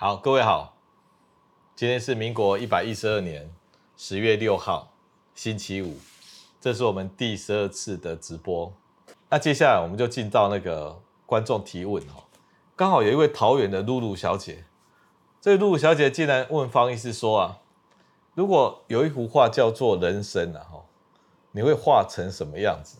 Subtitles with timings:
[0.00, 0.76] 好，各位好，
[1.74, 3.52] 今天是民国一百一十二年
[3.96, 4.92] 十月六号，
[5.34, 5.98] 星期五，
[6.60, 8.72] 这是我们第十二次的直播。
[9.28, 12.22] 那接下来我们就进到那个观众提问哈，
[12.76, 14.66] 刚好有一位桃园的露露小姐，
[15.40, 17.58] 这露露小姐竟然问方医师说啊，
[18.34, 20.84] 如果有一幅画叫做人生啊哈，
[21.50, 22.98] 你会画成什么样子？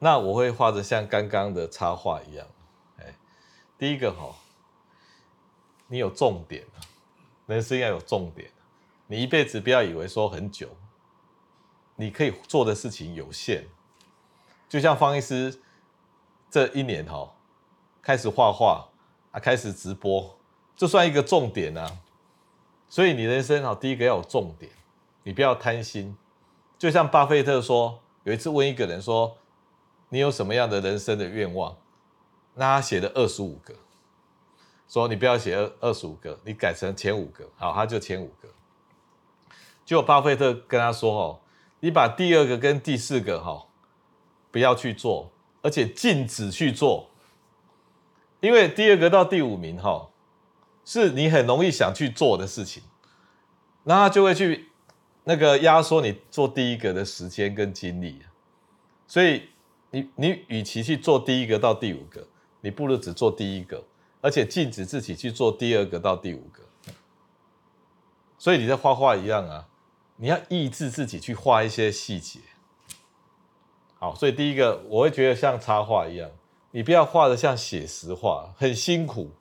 [0.00, 2.44] 那我会画得像刚刚的插画一样。
[3.78, 4.34] 第一个哈，
[5.86, 6.66] 你有重点，
[7.46, 8.50] 人生要有重点。
[9.06, 10.76] 你一辈子不要以为说很久，
[11.94, 13.68] 你可以做的事情有限。
[14.68, 15.62] 就像方医师
[16.50, 17.32] 这一年哈，
[18.02, 18.88] 开始画画
[19.30, 20.36] 啊，开始直播，
[20.76, 22.00] 这算一个重点啊。
[22.88, 24.72] 所以你人生哈，第一个要有重点，
[25.22, 26.18] 你不要贪心。
[26.76, 29.38] 就像巴菲特说，有一次问一个人说，
[30.08, 31.76] 你有什么样的人生的愿望？
[32.60, 33.72] 那他写的二十五个，
[34.88, 38.48] 说你不要写二二十五个，你改成前五个，好，他就前五个。
[39.84, 41.40] 结果巴菲特跟他说：“哦，
[41.78, 43.68] 你把第二个跟第四个哈，
[44.50, 45.30] 不要去做，
[45.62, 47.10] 而且禁止去做，
[48.40, 50.08] 因为第二个到第五名哈，
[50.84, 52.82] 是你很容易想去做的事情，
[53.84, 54.68] 那他就会去
[55.22, 58.22] 那个压缩你做第一个的时间跟精力，
[59.06, 59.50] 所以
[59.92, 62.26] 你你与其去做第一个到第五个。”
[62.60, 63.82] 你不如只做第一个，
[64.20, 66.62] 而且禁止自己去做第二个到第五个。
[68.38, 69.66] 所以你在画画一样啊，
[70.16, 72.40] 你要抑制自己去画一些细节。
[73.98, 76.30] 好，所以第一个我会觉得像插画一样，
[76.70, 79.32] 你不要画得像写实画，很辛苦，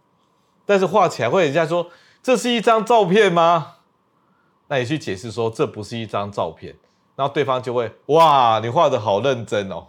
[0.65, 1.91] 但是画起来会人家说，
[2.23, 3.75] 这是一张照片吗？
[4.67, 6.75] 那你去解释说，这不是一张照片，
[7.15, 9.87] 然后对方就会哇，你画得好认真哦。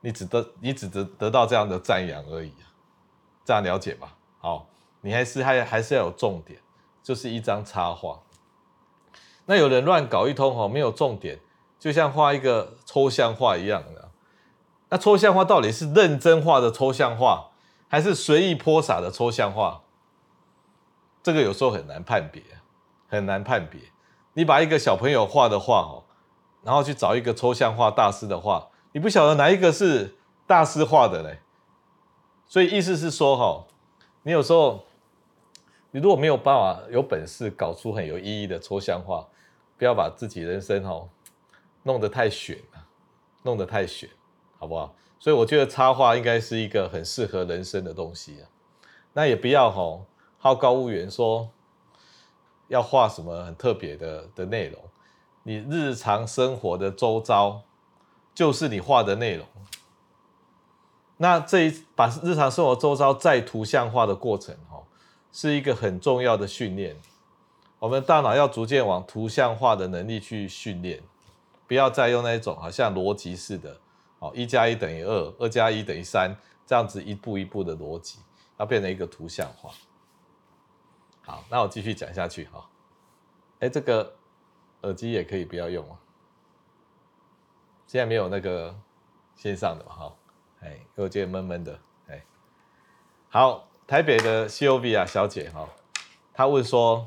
[0.00, 2.52] 你只得你只得得到这样的赞扬而已，
[3.44, 4.16] 这样了解吧？
[4.38, 4.66] 好，
[5.02, 6.60] 你还是还还是要有重点，
[7.02, 8.20] 就是一张插画。
[9.46, 11.40] 那有人乱搞一通哦，没有重点，
[11.78, 14.10] 就像画一个抽象画一样的。
[14.88, 17.50] 那抽象画到底是认真画的抽象画，
[17.88, 19.82] 还是随意泼洒的抽象画？
[21.22, 22.42] 这个有时候很难判别，
[23.08, 23.80] 很难判别。
[24.32, 26.04] 你把一个小朋友画的画哦，
[26.62, 28.68] 然后去找一个抽象画大师的画。
[28.92, 31.38] 你不晓得哪一个是大师画的嘞，
[32.46, 33.66] 所以意思是说哈，
[34.24, 34.84] 你有时候
[35.92, 39.24] 你如果没有办法有本事搞出很有意义的抽象画，
[39.78, 41.08] 不要把自己人生哈
[41.84, 42.84] 弄得太玄了，
[43.44, 44.10] 弄得太玄，
[44.58, 44.94] 好不好？
[45.20, 48.48] 所以我觉得插画应该是一个很适合人生的东西啊。
[49.12, 50.00] 那也不要哈
[50.38, 51.48] 好高骛远，说
[52.66, 54.82] 要画什么很特别的的内容，
[55.44, 57.62] 你日常生活的周遭。
[58.40, 59.46] 就是你画的内容，
[61.18, 64.82] 那这一把日常生活周遭再图像化的过程，哈，
[65.30, 66.96] 是一个很重要的训练。
[67.78, 71.02] 我们大脑要逐渐往图像化的能力去训练，
[71.68, 73.78] 不要再用那种好像逻辑式的，
[74.20, 76.34] 哦，一加一等于二，二加一等于三，
[76.66, 78.20] 这样子一步一步的逻辑，
[78.56, 79.70] 要变成一个图像化。
[81.20, 82.66] 好，那我继续讲下去，哈，
[83.58, 84.14] 哎，这个
[84.80, 86.00] 耳机也可以不要用啊。
[87.90, 88.72] 现在没有那个
[89.34, 90.16] 线上的嘛，哈，
[90.60, 92.22] 哎，我觉得闷闷的，哎，
[93.28, 95.68] 好，台北的 COV 啊小姐哈，
[96.32, 97.04] 她问说，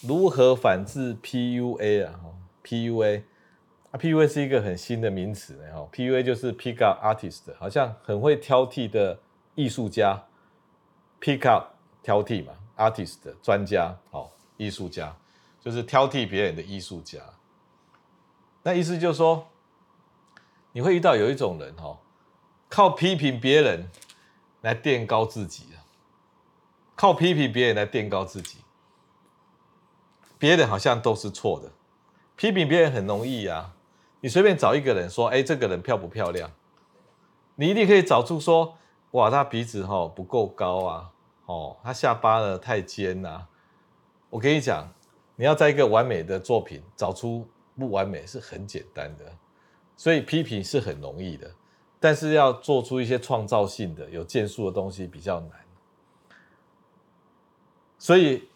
[0.00, 2.18] 如何反制 PUA 啊
[2.64, 3.24] ？PUA
[3.90, 9.20] 啊，PUA 是一个很新的名词，哈，PUA 就是 Pick Up Artist，好像很会挑剔的
[9.54, 10.24] 艺术家
[11.20, 15.14] ，Pick Up 挑剔嘛，Artist 专家，好，艺术家。
[15.60, 17.18] 就是挑剔别人的艺术家。
[18.66, 19.46] 那意思就是说，
[20.72, 22.00] 你会遇到有一种人哈，
[22.68, 23.88] 靠批评别人
[24.62, 25.66] 来垫高自己，
[26.96, 28.58] 靠批评别人来垫高自己，
[30.36, 31.70] 别人好像都是错的，
[32.34, 33.72] 批评别人很容易啊，
[34.20, 36.50] 你随便找一个人说，哎，这个人漂不漂亮？
[37.54, 38.76] 你一定可以找出说，
[39.12, 41.12] 哇，他鼻子哈不够高啊，
[41.44, 43.46] 哦，他下巴呢太尖啊。
[44.28, 44.92] 我跟你讲，
[45.36, 47.48] 你要在一个完美的作品找出。
[47.78, 49.24] 不完美是很简单的，
[49.96, 51.54] 所以批评是很容易的，
[52.00, 55.50] 但是要做出一些创造性的、有建树的东西比较难。
[57.98, 58.48] 所以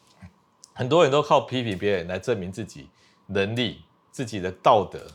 [0.73, 2.89] 很多人都靠批评别人来证明自己
[3.27, 5.07] 能力、自己的道德。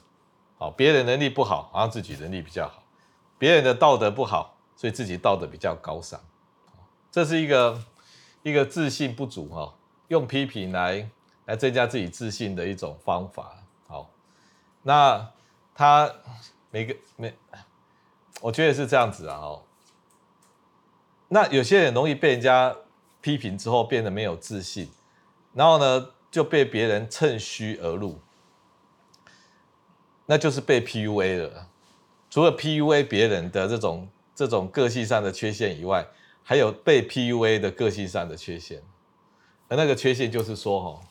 [0.58, 2.84] 好，别人能力不好，好像自己能力比较好；
[3.38, 6.20] 别人的道德不好，所以自己道德比较高尚。
[7.12, 7.84] 这是一个
[8.44, 9.76] 一个自信不足哈，
[10.08, 11.10] 用批评来
[11.46, 13.65] 来增加自己自信的一种方法。
[14.88, 15.32] 那
[15.74, 16.14] 他
[16.70, 17.34] 每个每，
[18.40, 19.64] 我觉得是这样子啊，哦，
[21.30, 22.76] 那有些人容易被人家
[23.20, 24.92] 批评之后变得没有自信，
[25.54, 28.20] 然后呢就被别人趁虚而入，
[30.28, 31.68] 那就是被 PUA 了。
[32.30, 36.08] 除了 PUA 别人的这种这种个性上的缺陷以外，
[36.44, 38.84] 还有被 PUA 的个性上的缺陷。
[39.68, 41.02] 而那个缺陷就是说，哈，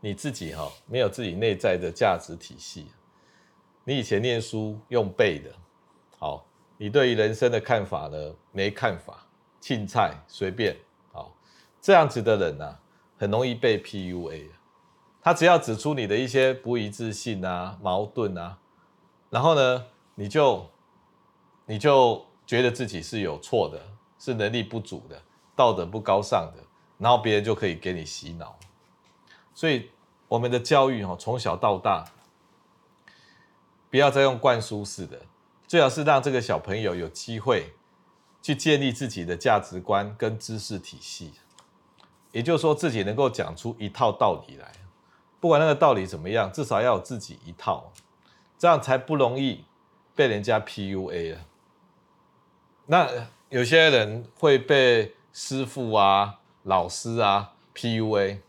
[0.00, 2.86] 你自己哈没有自己内在的价值体系。
[3.84, 5.50] 你以前念书用背的，
[6.18, 6.46] 好，
[6.76, 9.26] 你对于人生的看法呢没看法，
[9.60, 10.76] 青菜随便，
[11.12, 11.34] 好，
[11.80, 12.78] 这样子的人呢，
[13.16, 14.50] 很容易被 PUA。
[15.20, 18.58] 他只要指出你的一些不一致性啊、矛盾啊，
[19.30, 20.70] 然后呢，你就
[21.66, 23.80] 你就觉得自己是有错的，
[24.18, 25.20] 是能力不足的，
[25.56, 26.62] 道德不高尚的。
[26.98, 28.58] 然后别人就可以给你洗脑，
[29.58, 29.90] 所以
[30.28, 32.04] 我们的教育哈，从小到大，
[33.90, 35.22] 不要再用灌输式的，
[35.66, 37.74] 最好是让这个小朋友有机会
[38.40, 41.32] 去建立自己的价值观跟知识体系，
[42.30, 44.70] 也就是说自己能够讲出一套道理来，
[45.40, 47.92] 不管那个道理怎么样，至少要有自己一套，
[48.56, 49.64] 这样才不容易
[50.14, 51.40] 被人家 PUA 了。
[52.86, 53.08] 那
[53.48, 56.36] 有些人会被师父啊。
[56.64, 58.40] 老师啊，PUA，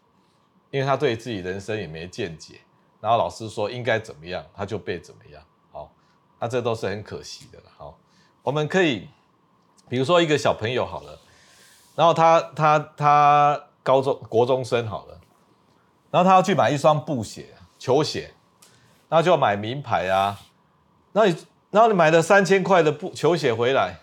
[0.72, 2.62] 因为他对自己人生也没见解，
[3.02, 5.42] 然后老师说应该怎么样，他就被怎么样。
[5.72, 5.92] 好，
[6.40, 7.66] 那这都是很可惜的了。
[7.78, 7.98] 好，
[8.44, 9.10] 我们可以，
[9.88, 11.20] 比如说一个小朋友好了，
[11.96, 15.20] 然后他他他高中国中生好了，
[16.12, 18.34] 然后他要去买一双布鞋、球鞋，
[19.08, 20.40] 然后就要买名牌啊，
[21.14, 21.36] 那你
[21.72, 24.00] 然后你买了三千块的布球鞋回来，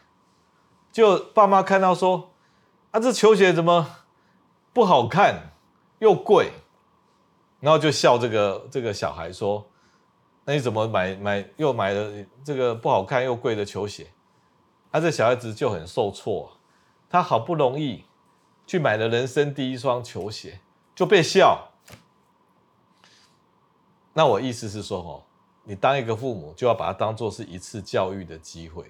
[0.91, 2.33] 就爸妈看到说，
[2.91, 3.99] 啊这球鞋怎么？
[4.73, 5.53] 不好看
[5.99, 6.51] 又贵，
[7.61, 9.67] 然后就笑这个这个小孩说
[10.45, 14.07] ：“那你怎么买买又买了这个不好看又贵的球鞋？”
[14.93, 16.51] 他、这小孩子就很受挫，
[17.11, 18.05] 他好不容易
[18.67, 20.61] 去买了人生第一双球鞋，
[20.95, 21.69] 就被笑。
[24.15, 25.23] 那我意思是说，哦，
[25.65, 28.87] 你当一个父母就要把它当做是一次教育的机会，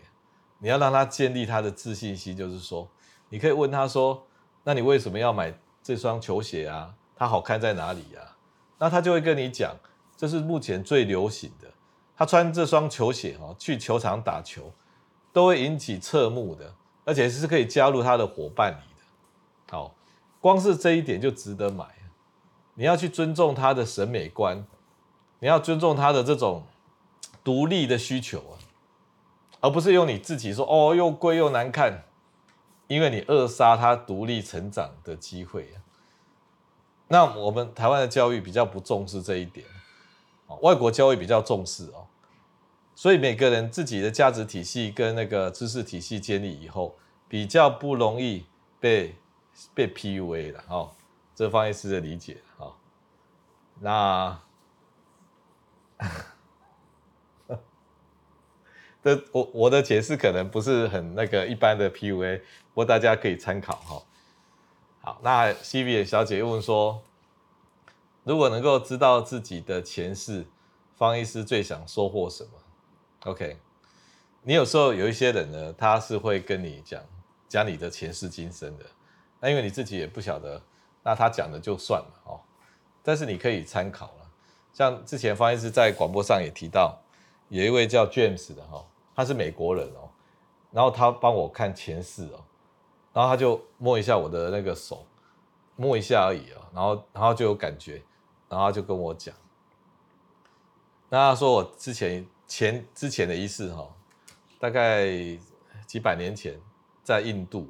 [0.58, 2.88] 你要让他建立他的自信心，就是说，
[3.29, 4.25] 你可以问他说
[4.62, 5.53] ：“那你为什么要买？”
[5.86, 8.34] 这双球鞋啊，它好看在哪里呀、啊？
[8.78, 9.76] 那他就会跟你讲，
[10.16, 11.68] 这是目前最流行的。
[12.16, 14.72] 他穿这双球鞋哦，去球场打球，
[15.32, 16.74] 都会引起侧目的，
[17.04, 19.76] 而且是可以加入他的伙伴里的。
[19.76, 19.94] 好，
[20.40, 21.86] 光是这一点就值得买。
[22.74, 24.66] 你要去尊重他的审美观，
[25.38, 26.64] 你要尊重他的这种
[27.44, 28.58] 独立的需求啊，
[29.60, 32.02] 而不是用你自己说哦，又贵又难看。
[32.88, 35.74] 因为你扼杀他独立成长的机会，
[37.08, 39.66] 那我们台湾的教育比较不重视这一点，
[40.60, 42.06] 外国教育比较重视哦，
[42.94, 46.96] 所以每个人自己的价值体系跟那个知识体系建立以后，
[47.28, 48.46] 比较不容易
[48.78, 49.16] 被
[49.74, 50.90] 被 PUA 了哦，
[51.34, 52.74] 这方医师的理解哦，
[53.80, 54.40] 那。
[59.32, 64.03] 我我的解释可能不是很那个一般的 PUA，不过大家可以参考哈。
[65.00, 67.03] 好，那 CV 小姐又问说，
[68.25, 70.46] 如果能够知道自己的前世，
[70.96, 72.51] 方医师最想收获什么
[73.25, 73.58] ？OK，
[74.43, 77.01] 你有时候有一些人呢，他是会跟你讲
[77.48, 78.84] 讲你的前世今生的，
[79.39, 80.60] 那因为你自己也不晓得，
[81.05, 82.41] 那他讲的就算了哦。
[83.05, 84.31] 但是你可以参考了，
[84.72, 86.98] 像之前方医师在广播上也提到，
[87.51, 88.84] 有一位叫 James 的哈。
[89.17, 90.11] 他是美国人哦，
[90.70, 92.44] 然后他帮我看前世哦，
[93.15, 95.06] 然后他就摸一下我的那个手，
[95.75, 98.03] 摸一下而已啊，然后然后就有感觉，
[98.46, 99.35] 然后他就跟我讲，
[101.08, 103.89] 那他说我之前前之前的一世哈，
[104.61, 105.08] 大概
[105.87, 106.61] 几百年前
[107.03, 107.67] 在印度，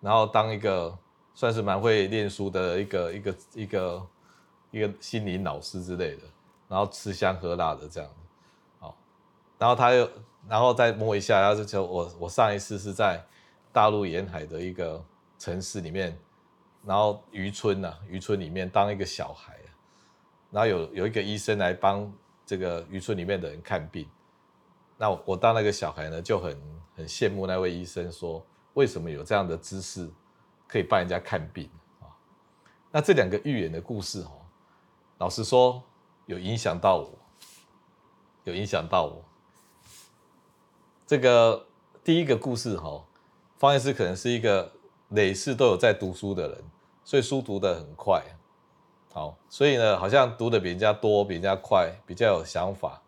[0.00, 0.92] 然后当一个
[1.34, 4.06] 算是蛮会念书的一个一个一个
[4.72, 6.22] 一个心灵老师之类的，
[6.66, 8.10] 然后吃香喝辣的这样，
[8.80, 8.96] 好，
[9.56, 10.10] 然后他又。
[10.48, 13.24] 然后再摸一下，然后就我我上一次是在
[13.72, 15.02] 大陆沿海的一个
[15.38, 16.18] 城市里面，
[16.84, 19.56] 然后渔村呐、啊，渔村里面当一个小孩，
[20.50, 22.12] 然后有有一个医生来帮
[22.44, 24.06] 这个渔村里面的人看病，
[24.98, 26.60] 那我，我当那个小孩呢，就很
[26.94, 30.08] 很羡慕那位医生，说为什么有这样的知识
[30.68, 31.70] 可以帮人家看病
[32.00, 32.12] 啊？
[32.92, 34.42] 那这两个寓言的故事哦，
[35.18, 35.82] 老实说
[36.26, 37.18] 有影响到我，
[38.44, 39.24] 有影响到我。
[41.06, 41.66] 这个
[42.02, 43.04] 第一个故事哈，
[43.58, 44.72] 方医师可能是一个
[45.10, 46.64] 累世都有在读书的人，
[47.04, 48.22] 所以书读得很快，
[49.12, 53.02] 好，所以呢，好像读得比人家多，比人家快，比较有想法，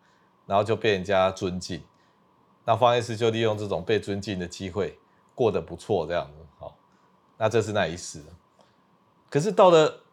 [0.45, 1.83] 然后就被人家尊敬。
[2.65, 4.99] 那方医师就利用这种被尊敬的机会，
[5.33, 6.77] 过得不错这样子，好，
[7.37, 8.21] 那这是那一世。
[9.27, 10.03] 可是到了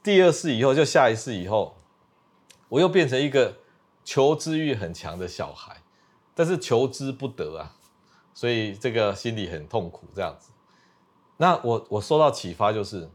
[0.00, 1.74] 第二世以后，就下一世以后，
[2.68, 3.56] 我又变成一个
[4.04, 5.81] 求知欲很强的小孩，
[6.34, 7.76] 但是求之不得啊，
[8.32, 10.50] 所以这个心里很痛苦这样子。
[11.36, 13.10] 那我我受到启发就是，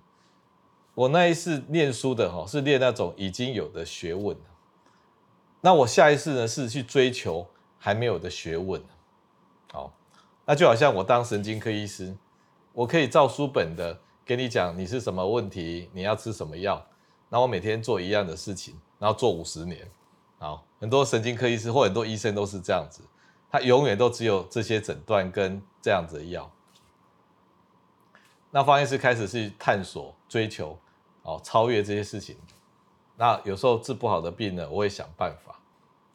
[0.94, 4.36] 我那一次念书的哈，是念那种已经有的学问。
[5.62, 7.48] 那我下一次呢，是去追求
[7.78, 8.82] 还没有的学问。
[9.72, 9.94] 好，
[10.46, 12.16] 那就好像我当神经科医师，
[12.74, 16.86] 我可以照书本的跟你讲你是什么问题，你要吃什么药。
[17.30, 19.90] 那我每天做一样的事情，然后做五十年。
[20.40, 23.02] 好，很多神经科医师或很多医生都是这样子，
[23.50, 26.52] 他永远都只有这些诊断跟这样子的药。
[28.52, 30.78] 那方医师开始去探索、追求，
[31.24, 32.38] 哦，超越这些事情。
[33.16, 35.60] 那有时候治不好的病呢，我会想办法。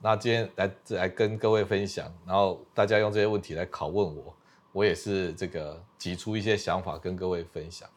[0.01, 4.35] 那今天来来跟各位分享，然后大家用这些问题来拷问我，
[4.73, 7.89] 我也是这个挤出一些想法跟各位分享。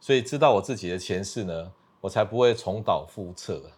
[0.00, 3.70] 所以知道我自己的前世呢，我才不会重蹈覆辙。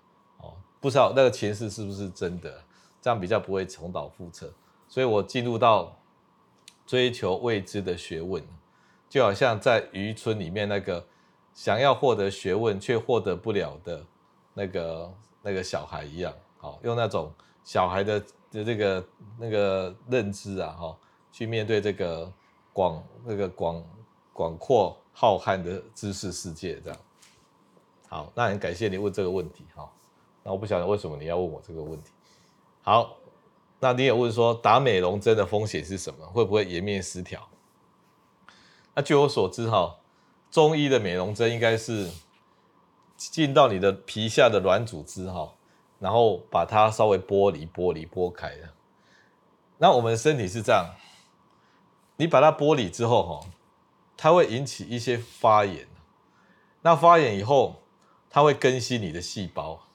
[0.80, 2.62] 不知道那个前世是不是真的，
[3.00, 4.52] 这样比较不会重蹈覆辙。
[4.88, 5.96] 所以我进入到
[6.86, 8.42] 追求未知的学问，
[9.08, 11.06] 就好像在渔村里面那个
[11.54, 14.04] 想要获得学问却获得不了的。
[14.54, 17.32] 那个那个小孩一样，好，用那种
[17.62, 18.18] 小孩的
[18.50, 19.06] 的这个
[19.38, 20.98] 那个认知啊，哈，
[21.30, 22.28] 去面对这个
[22.72, 23.84] 广那个广
[24.32, 26.98] 广阔浩瀚的知识世界，这样。
[28.08, 29.88] 好，那很感谢你问这个问题，哈。
[30.48, 32.10] 那我不晓得为什么你要问我这个问题。
[32.80, 33.18] 好，
[33.80, 36.24] 那你也问说打美容针的风险是什么？
[36.24, 37.46] 会不会颜面失调？
[38.94, 39.98] 那据我所知，哈，
[40.50, 42.10] 中医的美容针应该是。
[43.18, 45.52] 进到你的皮下的软组织哈，
[45.98, 48.68] 然后把它稍微剥离、剥离、剥开的。
[49.78, 50.94] 那我们身体是这样，
[52.16, 53.46] 你把它剥离之后哈，
[54.16, 55.88] 它会引起一些发炎。
[56.82, 57.82] 那发炎以后，
[58.30, 59.87] 它会更新你的细胞，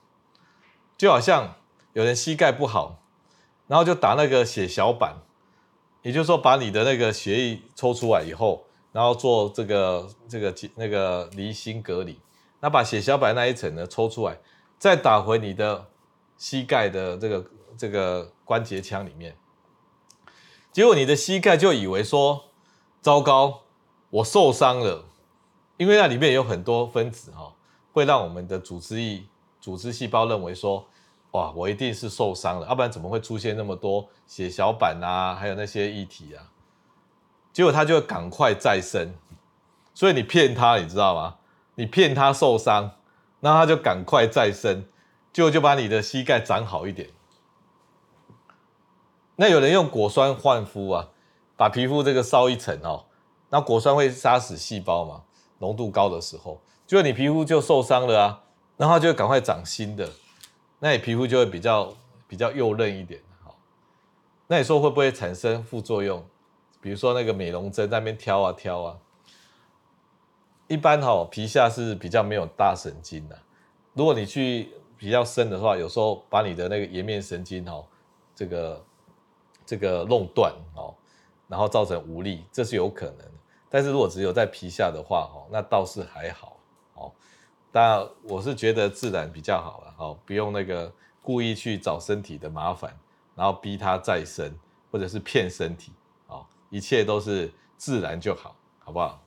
[0.98, 1.56] 就好像
[1.94, 3.02] 有人膝盖不好，
[3.68, 5.18] 然后就打那个血小板，
[6.02, 12.20] 也就是说把你的那个血液抽出来以后，然后做这个这个那个离心隔离。
[12.60, 14.38] 那把血小板那一层呢抽出来，
[14.80, 15.88] 再打回你的
[16.38, 17.46] 膝盖的这个
[17.78, 19.36] 这个关节腔里面，
[20.72, 22.46] 结果你的膝盖就以为说，
[23.02, 23.64] 糟糕，
[24.10, 25.06] 我受伤了，
[25.76, 27.54] 因为那里面有很多分子哈，
[27.92, 29.26] 会让我们的组织液、
[29.64, 30.86] 组织细胞认为说，
[31.32, 36.52] 哇，我一定是受伤了，要不然怎么会出现那么多血小板啊，还有那些液体啊？
[37.54, 39.14] 结果他就会赶快再生，
[39.94, 41.38] 所以你骗他，你知道吗？
[41.76, 42.92] 你骗他受伤，
[43.40, 44.84] 那他就赶快再生，
[45.32, 47.12] 就就把你的膝盖长好一点。
[49.38, 51.08] 那有人用果酸焕肤啊，
[51.56, 53.06] 把皮肤这个烧一层哦，
[53.50, 55.22] 那果酸会杀死细胞嘛，
[55.60, 58.43] 浓度高的时候，就你皮肤就受伤了啊，
[58.78, 60.10] 然后就赶快长新的，
[60.80, 61.94] 那你皮肤就会比较
[62.28, 63.22] 比较幼嫩一点。
[63.44, 63.56] 好，
[64.48, 66.26] 那你说会不会产生副作用？
[66.82, 68.98] 比如说那个美容针在那边挑啊挑啊。
[70.68, 73.40] 一般哈皮下是比较没有大神经的，
[73.94, 77.84] 如果你去比较深的话，有时候把你的那个颜面神经哈，
[78.34, 78.86] 这个
[79.66, 80.96] 这个弄断哦，
[81.48, 83.20] 然后造成无力，这是有可能。
[83.70, 86.58] 但是如果只有在皮下的话哈，那倒是还好
[86.96, 87.12] 哦。
[87.74, 92.96] 当然我是觉得自然比较好了哦，不用那个故意去找身体的麻烦，
[93.36, 94.54] 然后逼他再生
[94.92, 95.92] 或者是骗身体
[96.28, 99.20] 哦，一切都是自然就好，好不好？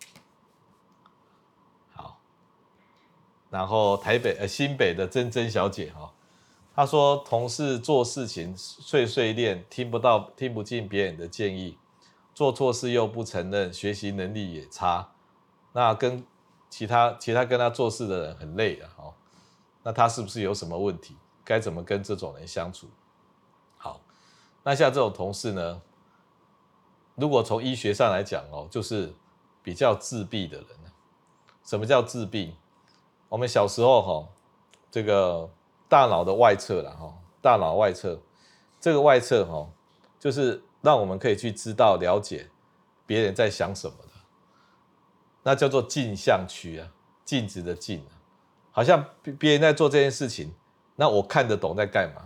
[3.48, 6.12] 然后台北呃新北的珍珍小姐哈，
[6.74, 11.78] 她说同事做事情碎碎念，听不到听不进别人的建议，
[12.34, 15.12] 做错事又不承认，学习能力也差，
[15.72, 16.26] 那跟
[16.76, 19.14] 其他其他跟他做事的人很累啊哈，
[19.82, 21.16] 那他是不是有什么问题？
[21.42, 22.86] 该怎么跟这种人相处？
[23.78, 24.02] 好，
[24.62, 25.80] 那像这种同事呢，
[27.14, 29.14] 如果从医学上来讲哦，就是
[29.62, 30.68] 比较自闭的人。
[31.64, 32.54] 什么叫自闭？
[33.30, 34.28] 我们小时候哈，
[34.90, 35.48] 这个
[35.88, 38.20] 大脑的外侧了哈，大脑外侧，
[38.78, 39.66] 这个外侧哈，
[40.20, 42.50] 就是让我们可以去知道、了解
[43.06, 43.96] 别人在想什么，
[45.46, 46.88] 那叫做镜像区啊，
[47.24, 48.04] 镜子的镜，
[48.72, 49.04] 好像
[49.38, 50.52] 别人在做这件事情，
[50.96, 52.22] 那我看得懂在干嘛。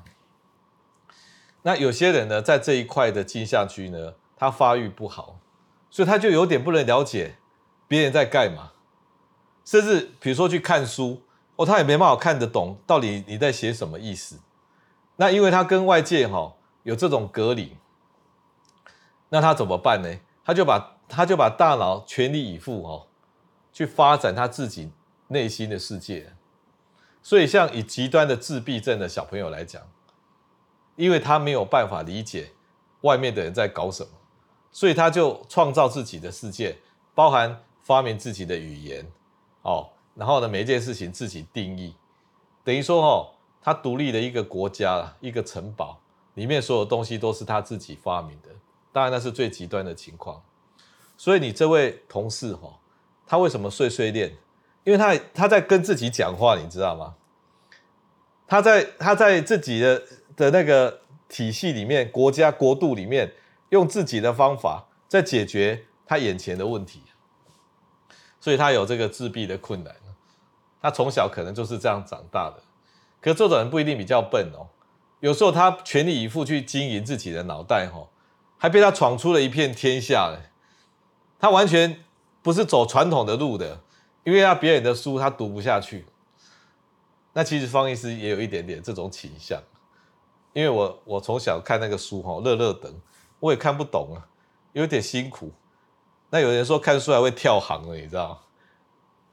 [1.60, 5.38] 那有些人呢，在这一块的镜像区呢，他发育不好，
[5.90, 7.36] 所以他就有点不能了解
[7.86, 8.72] 别人在干嘛。
[9.66, 11.20] 甚至比如说去看书
[11.56, 14.40] 哦，他也没办法看得懂到底你在写什么意思。
[15.16, 17.76] 那因为他跟外界哈有这种隔离，
[19.28, 20.08] 那他怎么办呢？
[20.42, 23.08] 他就把他就把大脑全力以赴哦，
[23.80, 24.90] 去发展他自己
[25.28, 26.34] 内心的世界。
[27.22, 29.82] 所以，像以极端的自闭症的小朋友来讲，
[30.96, 32.50] 因为他没有办法理解
[33.00, 34.10] 外面的人在搞什么，
[34.70, 36.76] 所以他就创造自己的世界，
[37.14, 39.10] 包含发明自己的语言，
[39.62, 41.96] 哦，然后呢，每一件事情自己定义，
[42.62, 43.32] 等于说哦，
[43.62, 45.98] 他独立的一个国家，一个城堡
[46.34, 48.50] 里面所有东西都是他自己发明的。
[48.92, 50.42] 当然，那是最极端的情况。
[51.16, 52.79] 所以，你这位同事哈，
[53.30, 54.36] 他为什么碎碎念？
[54.82, 57.14] 因为他他在跟自己讲话，你知道吗？
[58.48, 60.02] 他在他在自己的
[60.34, 63.32] 的那个体系里面，国家国度里面，
[63.68, 67.04] 用自己的方法在解决他眼前的问题，
[68.40, 69.94] 所以他有这个自闭的困难。
[70.82, 72.60] 他从小可能就是这样长大的。
[73.20, 74.66] 可是这种人不一定比较笨哦，
[75.20, 78.08] 有时候他全力以赴去经营自己的脑袋，哈，
[78.58, 80.50] 还被他闯出了一片天下呢。
[81.38, 82.02] 他完全
[82.42, 83.80] 不是走传统的路的。
[84.22, 86.04] 因为他别人的书他读不下去，
[87.32, 89.58] 那其实方医师也有一点点这种倾向，
[90.52, 92.94] 因为我我从小看那个书哈，乐乐等，
[93.40, 94.28] 我也看不懂啊，
[94.74, 95.50] 有点辛苦。
[96.28, 98.42] 那有人说看书还会跳行了，你知道？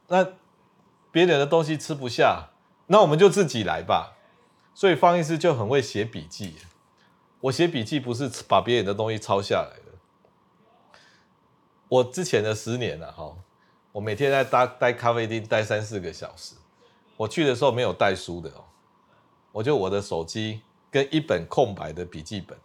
[0.06, 0.26] 那
[1.12, 2.48] 别人的东西吃不下，
[2.86, 4.16] 那我们就自己来吧。
[4.74, 6.56] 所以方医师就很会写笔记，
[7.42, 9.76] 我写笔记不是把别人的东西抄下来，
[11.88, 13.36] 我之前的十年了哈。
[13.90, 16.54] 我每天在待待咖啡厅待三四个小时，
[17.16, 18.62] 我去的时候没有带书的哦，
[19.50, 22.56] 我就我的手机跟一本空白的笔记本，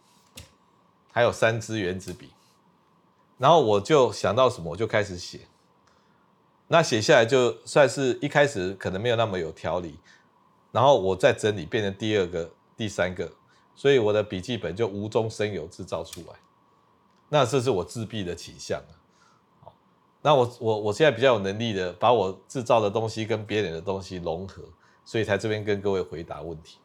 [1.12, 2.30] 还有三支原子笔，
[3.40, 5.48] 然后我就想到什么我就开始写，
[6.68, 9.98] 那写下来就算是一开始可能没有那么有条理，
[10.72, 13.32] 然后我再整理变成第二个、第三个，
[13.74, 16.36] 所以我的笔记本就无中生有制造出来，
[17.30, 19.02] 那这是我自闭的倾向啊。
[20.26, 24.64] 那我我我现在比较有能力的，把我制造的东西跟别人的东西融合，
[25.04, 26.78] 所以才这边跟各位回答问题。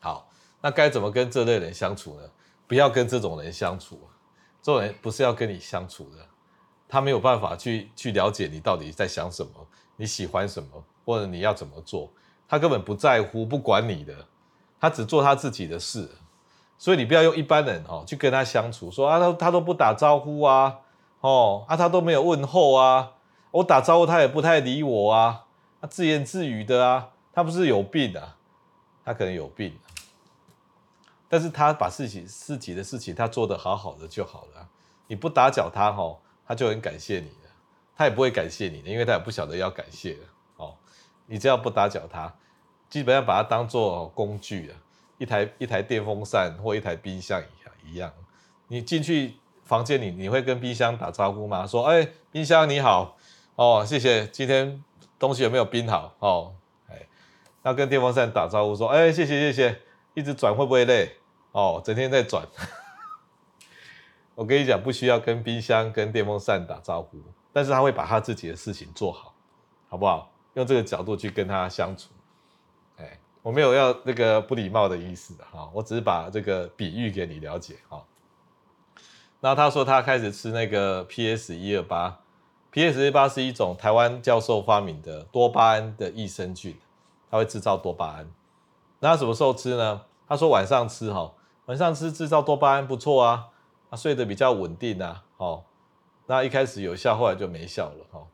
[0.00, 0.28] 好，
[0.60, 2.28] 那该怎么跟这类人相处呢？
[2.66, 4.00] 不要跟这种人相处，
[4.60, 6.26] 这种人不是要跟你相处的，
[6.88, 9.52] 他没有办法去去了解你到底在想什么，
[9.96, 12.10] 你喜欢什么，或者你要怎么做，
[12.48, 14.26] 他根本不在乎，不管你的，
[14.80, 16.10] 他只做他自己的事。
[16.76, 20.78] 所以你不要用一般人哦去跟他相处，说啊他他都不打招呼啊。
[21.20, 23.12] 哦，啊，他都没有问候啊，
[23.50, 25.44] 我打招呼他也不太理我啊，
[25.80, 28.36] 他自言自语的啊，他不是有病啊？
[29.04, 29.78] 他可能有病，
[31.28, 34.68] 但是他把自己自己的事情他做得好好的就好了，
[35.08, 37.50] 你不打搅他哈，他就很感谢你的，
[37.96, 40.20] 他也不会感谢你的，因为他也不晓得要感谢的
[40.56, 40.74] 哦。
[41.26, 42.32] 你只要不打搅他，
[42.88, 44.76] 基本上把它当做工具啊，
[45.18, 48.10] 一台一台电风扇或一台冰箱一样一样，
[48.68, 49.39] 你进去。
[49.70, 51.64] 房间里你会跟冰箱打招呼吗？
[51.64, 53.16] 说，哎，冰箱你好，
[53.54, 54.82] 哦，谢谢，今天
[55.16, 56.12] 东西有没有冰好？
[56.18, 56.52] 哦，
[56.88, 57.06] 哎，
[57.62, 59.80] 要跟电风扇打招呼说，哎，谢谢谢谢，
[60.14, 61.12] 一直转会不会累？
[61.52, 62.44] 哦，整天在转。
[64.34, 67.18] 我跟你讲，不需要跟冰箱跟电风扇打招呼，
[67.52, 69.32] 但是他会把他自己的事情做好，
[69.88, 70.32] 好不好？
[70.54, 72.10] 用这个角度去跟他相处。
[72.96, 78.04] 哎，我没有要那个不礼貌的意思哈，我只是把这个比喻给你了解哈。
[79.42, 82.20] 那他说他开始吃那个 PS 一二八
[82.70, 86.78] ，PS 一二八是一种台湾教授发明的多巴胺的益生菌，
[87.30, 88.30] 它会制造多巴胺。
[88.98, 90.02] 那他什么时候吃呢？
[90.28, 91.32] 他说晚上吃哈，
[91.64, 93.48] 晚上吃制造多巴胺不错啊，
[93.90, 95.64] 他睡得比较稳定啊，哦，
[96.26, 98.26] 那一开始有效，后来就没效了哈。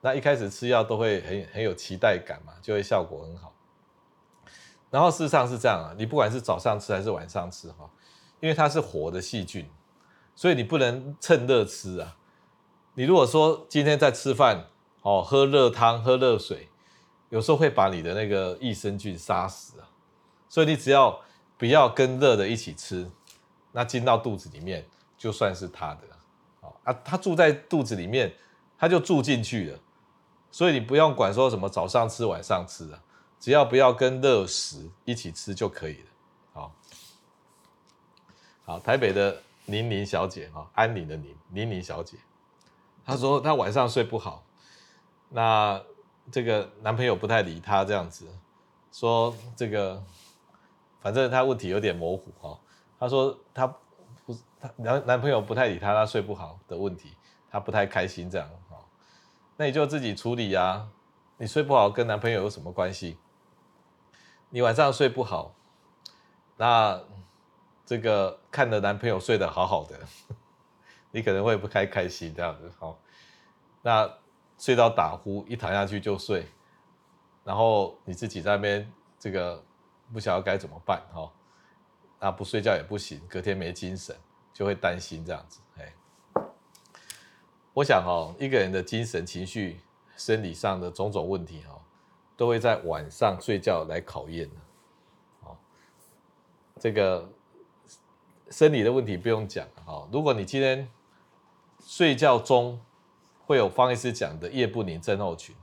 [0.00, 3.52] 那一开始吃药都会很很有期待感嘛，就会效果很好。
[4.88, 7.90] 然后事实上是这样啊，你不管是早上吃还是晚上吃哈，
[8.40, 9.68] 因为它是活的细菌。
[10.40, 12.16] 所以你不能趁热吃啊！
[12.94, 14.68] 你如果说今天在吃饭，
[15.02, 16.70] 哦，喝热汤、喝热水，
[17.28, 19.90] 有时候会把你的那个益生菌杀死啊。
[20.48, 21.20] 所以你只要
[21.58, 23.10] 不要跟热的一起吃，
[23.72, 26.00] 那进到肚子里面就算是他的
[26.62, 26.72] 啊。
[26.84, 28.34] 啊，他住在肚子里面，
[28.78, 29.78] 他就住进去了。
[30.50, 33.02] 所以你不用管说什么早上吃、晚上吃啊，
[33.38, 36.08] 只要不要跟热食一起吃就可以了。
[36.54, 36.74] 好，
[38.64, 39.42] 好，台北的。
[39.70, 42.16] 宁宁小姐哈，安宁的宁，宁宁小姐，
[43.04, 44.44] 她说她晚上睡不好，
[45.28, 45.80] 那
[46.30, 48.26] 这个男朋友不太理她这样子，
[48.90, 50.02] 说这个
[51.00, 52.58] 反正她问题有点模糊哈，
[52.98, 53.66] 她说她
[54.26, 57.16] 不她男男朋友不太理她，她睡不好的问题，
[57.50, 58.76] 她不太开心这样哈，
[59.56, 60.88] 那你就自己处理呀，
[61.38, 63.16] 你睡不好跟男朋友有什么关系？
[64.50, 65.54] 你晚上睡不好，
[66.56, 67.00] 那。
[67.90, 69.98] 这个看着男朋友睡得好好的，
[71.10, 72.96] 你可能会不开开心这样子，好，
[73.82, 74.08] 那
[74.56, 76.46] 睡到打呼，一躺下去就睡，
[77.42, 79.60] 然后你自己在那边这个
[80.12, 81.32] 不晓得该怎么办，哈，
[82.20, 84.16] 那不睡觉也不行，隔天没精神，
[84.52, 85.92] 就会担心这样子，哎，
[87.74, 89.80] 我想哈，一个人的精神、情绪、
[90.16, 91.76] 生理上的种种问题，哈，
[92.36, 94.54] 都会在晚上睡觉来考验的，
[96.78, 97.28] 这个
[98.50, 100.88] 生理的问题不用讲，哈，如果你今天
[101.84, 102.80] 睡觉中
[103.46, 105.54] 会有方医师讲的夜不宁症候群，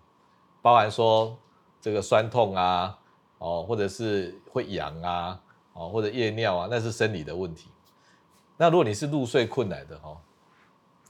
[0.62, 1.38] 包含说
[1.82, 2.97] 这个酸痛啊，
[3.39, 5.41] 哦，或者是会痒啊，
[5.73, 7.69] 哦，或者夜尿啊，那是生理的问题。
[8.56, 10.17] 那如果你是入睡困难的哈，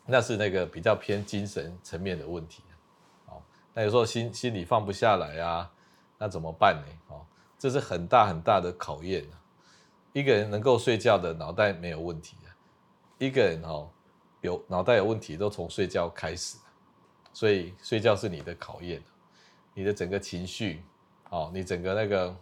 [0.07, 2.63] 那是那个比较偏精神层面的问题。
[3.27, 3.39] 哦，
[3.73, 5.71] 那有时候心心里放不下来啊，
[6.17, 6.91] 那怎么办呢？
[7.09, 7.21] 哦，
[7.59, 9.23] 这是很大很大的考验。
[10.17, 12.35] 一个人能够睡觉的脑袋没有问题，
[13.19, 13.87] 一个人哦。
[14.41, 16.57] 有脑袋有问题，都从睡觉开始，
[17.31, 18.99] 所以睡觉是你的考验，
[19.75, 20.81] 你的整个情绪，
[21.29, 22.37] 哦，你整个那个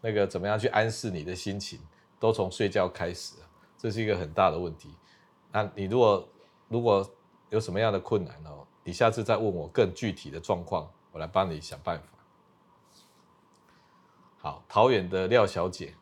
[0.00, 1.80] 那个怎么样去安示你的心情，
[2.20, 3.34] 都从睡觉开始，
[3.76, 4.94] 这是一个很大的问题。
[5.50, 6.28] 那你如果
[6.68, 7.08] 如果
[7.48, 12.06] 有什么样的困难哦，你下次再问我更具体的状况，我来帮你想办法。
[14.38, 15.94] 好，桃园的廖小姐，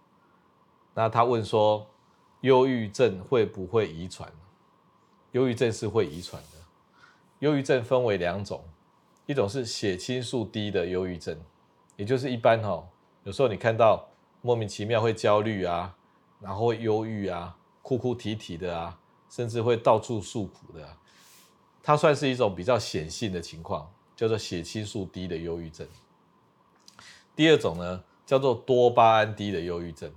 [0.95, 1.87] 那他问说，
[2.41, 4.33] 忧郁症会不会遗传？
[5.33, 6.59] 忧郁症是会遗传的。
[7.41, 8.65] 忧郁症分为两种，
[9.27, 11.39] 一种是血清素低的忧郁症，
[11.97, 12.85] 也就是一般哈，
[13.23, 14.09] 有时候你看到
[14.41, 15.95] 莫名其妙会焦虑啊，
[16.41, 18.99] 然后会忧郁啊，哭哭啼啼的啊，
[19.31, 20.97] 甚至会到处诉苦的啊，
[21.83, 25.87] 它算是一种比较显性的情况，叫做血清素低的忧郁症。
[27.37, 30.13] 第二种呢，叫做多巴胺低的忧郁症，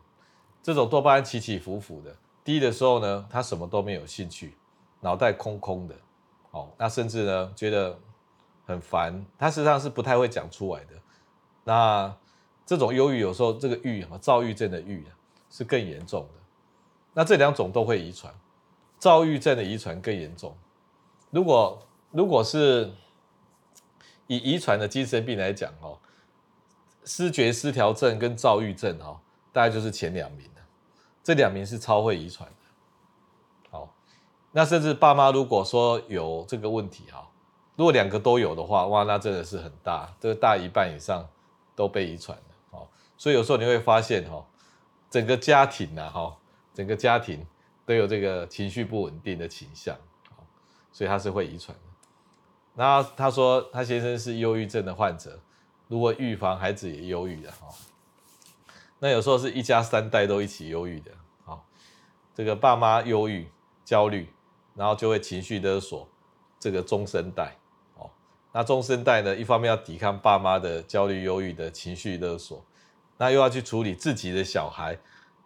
[0.64, 4.56] 这种多巴胺起起伏伏的，低的时候呢，他什么都没有兴趣。
[5.04, 5.96] 脑袋空空的，
[6.52, 7.98] 哦，那甚至呢觉得
[8.68, 10.94] 很烦，他实际上是不太会讲出来的。
[11.64, 12.16] 那
[12.68, 15.04] 这种忧郁有时候这个郁啊，躁郁症的郁
[15.50, 16.40] 是更严重的。
[17.14, 18.32] 那这两种都会遗传，
[19.00, 20.56] 躁郁症的遗传更严重。
[21.32, 22.94] 如果如果是
[24.28, 25.98] 以遗传的精神病来讲哦，
[27.04, 29.20] 思觉失调症跟躁郁症哦，
[29.52, 30.62] 大概就是前两名的，
[31.24, 32.56] 这两名是超会遗传的。
[34.54, 37.26] 那甚至爸妈如果说有这个问题哈，
[37.78, 41.26] 如果两个都有的话，哇，那真的是很大，这个大一半以上
[41.74, 42.86] 都被遗传了哦。
[43.18, 44.46] 所以有时候你会发现哈，
[45.10, 46.38] 整个家庭呐哈，
[46.74, 47.48] 整个家庭
[47.86, 49.96] 都有这个情绪不稳定的倾向，
[50.92, 51.84] 所以他是会遗传的。
[52.74, 55.40] 那他说他先生是忧郁症的患者，
[55.88, 57.70] 如果预防孩子也忧郁的哈，
[59.02, 61.12] 那有时候是一家三代都一起忧郁的，
[61.44, 61.66] 好，
[62.34, 63.50] 这个爸妈忧郁
[63.84, 64.30] 焦虑。
[64.74, 66.08] 然后就会情绪勒索
[66.58, 67.58] 这个中生代，
[67.96, 68.10] 哦，
[68.54, 72.64] 那中生代呢，一方面要抵抗爸妈的焦虑、忧郁的情绪勒索，
[73.18, 74.98] 那又要去处理自己的小孩，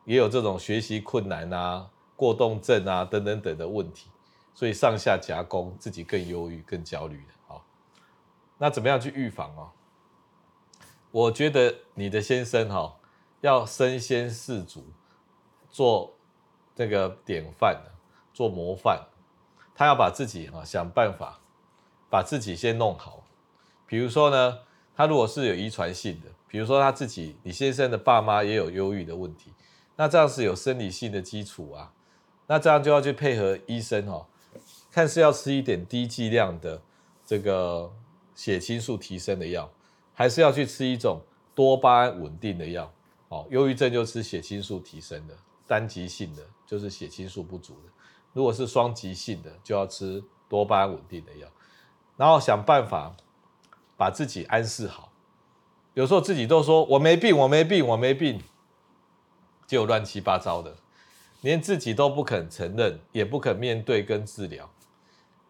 [0.05, 4.11] 也有这种学习困难啊、过动症啊等等等的问题，
[4.53, 7.59] 所以上下夹攻，自己更忧郁、更焦虑的，哦，
[8.59, 9.71] 那怎么样去预防哦？
[11.09, 12.95] 我觉得你的先生哈，
[13.45, 14.83] 要身先士卒，
[15.69, 16.15] 做
[16.73, 17.91] 这个典范的，
[18.33, 19.07] 做模范。
[19.75, 21.39] 他要把自己哈想办法
[22.09, 23.23] 把自己先弄好，
[23.85, 24.59] 比如说呢，
[24.95, 29.53] 他如果是有遗传性的，比如说他自己李先生的爸妈也有忧郁的问题，
[29.95, 31.93] 那这样是有生理性的基础啊，
[32.47, 34.27] 那这样就要去配合医生哈，
[34.91, 36.81] 看是要吃一点低剂量的
[37.23, 37.93] 这个
[38.33, 39.69] 血清素提升的药，
[40.13, 41.21] 还是要去吃一种
[41.53, 42.93] 多巴胺稳定的药，
[43.29, 45.35] 哦，忧郁症就吃血清素提升的，
[45.67, 47.91] 单极性的就是血清素不足的。
[48.33, 51.47] 如果是双极性的，就要吃多巴胺稳定的药，
[52.17, 53.15] 然后想办法
[53.97, 55.11] 把自己安适好。
[55.93, 58.41] 有时候自己都说我没病，我没病，我没病，
[59.65, 60.75] 就乱七八糟的，
[61.41, 64.69] 连自己都不肯承认，也不肯面对跟治疗。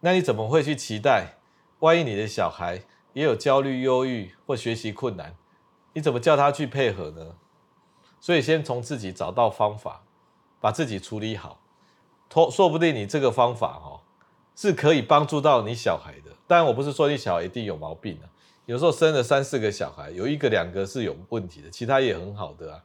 [0.00, 1.38] 那你怎么会去期待？
[1.80, 5.36] 万一你的小孩也有焦虑、忧郁或学习困难，
[5.92, 7.34] 你怎么叫他去配合呢？
[8.26, 10.02] 所以先从自己找到方法，
[10.60, 11.60] 把自己处理好。
[12.28, 14.02] 说说不定你这个方法哈
[14.56, 16.32] 是可以帮助到你小孩的。
[16.44, 18.26] 当然我不是说你小孩一定有毛病啊，
[18.64, 22.82] 有时候生了三四个小孩，有一个两个是有问题的，其他也很好的啊。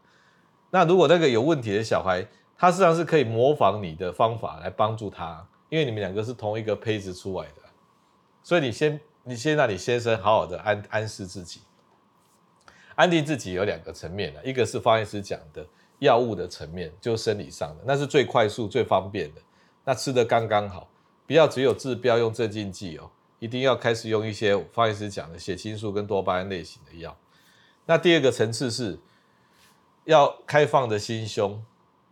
[0.70, 2.24] 那如果那个有问题的小孩，
[2.56, 7.64] 他实际上是可以模仿你的方法来帮助他，因为你们两个是同一个胚子出来的。
[8.44, 11.62] 所以你先你先让你先生好好的安安适自己，
[12.96, 15.66] 安定自己有两个层面的，一个是方医师讲的。
[16.02, 19.42] 药物的层面，就生理上的，那是最快速、最方便的。
[19.84, 20.90] 那吃得刚刚好，
[21.28, 27.16] 不要只有治标用镇静剂哦，一定要开始用一些方医师讲的血清素跟多巴胺类型的药。
[27.86, 29.00] 那第二个层次是
[30.06, 31.64] 要开放的心胸，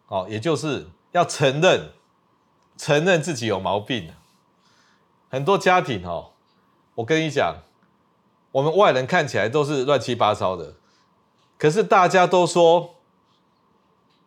[0.06, 1.90] 哦，也就是要承认
[2.78, 4.14] 承认自己有毛病。
[5.30, 6.34] 很多家庭哦，
[6.94, 7.56] 我跟你讲，
[8.52, 10.76] 我们外人看起来都是乱七八糟的，
[11.58, 12.96] 可是大家都说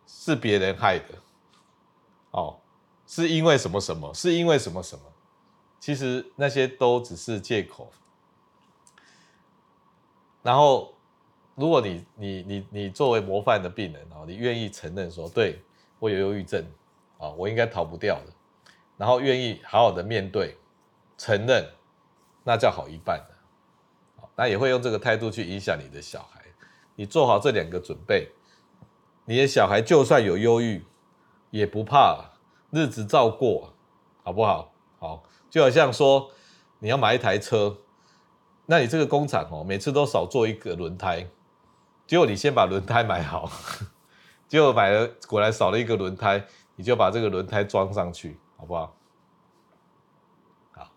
[0.07, 1.15] 是别人害的，
[2.31, 2.59] 哦，
[3.05, 5.05] 是因为什么什么，是因为什么什么，
[5.79, 7.91] 其实那些都只是借口。
[10.41, 10.93] 然后，
[11.55, 15.61] 如果你你你你作为模范的病人哦，你愿意承认说，对，
[15.99, 16.65] 我有忧郁症，
[17.17, 18.33] 啊，我应该逃不掉的，
[18.97, 20.57] 然后愿意好好的面对。
[21.15, 21.69] 承认，
[22.43, 23.23] 那叫好一半，
[24.35, 26.41] 那也会用这个态度去影响你的小孩。
[26.95, 28.31] 你做好这两个准备，
[29.25, 30.85] 你的小孩就算有忧郁，
[31.49, 32.31] 也不怕，
[32.69, 33.73] 日子照过，
[34.23, 34.71] 好不好？
[34.99, 36.31] 好，就好像说
[36.79, 37.77] 你要买一台车，
[38.67, 41.27] 那你这个工厂哦，每次都少做一个轮胎，
[42.05, 43.51] 结果你先把轮胎买好，
[44.47, 48.95] 结果买了果然少了一个轮胎，你就把这个轮胎装上去，好不好？
[50.73, 50.91] 好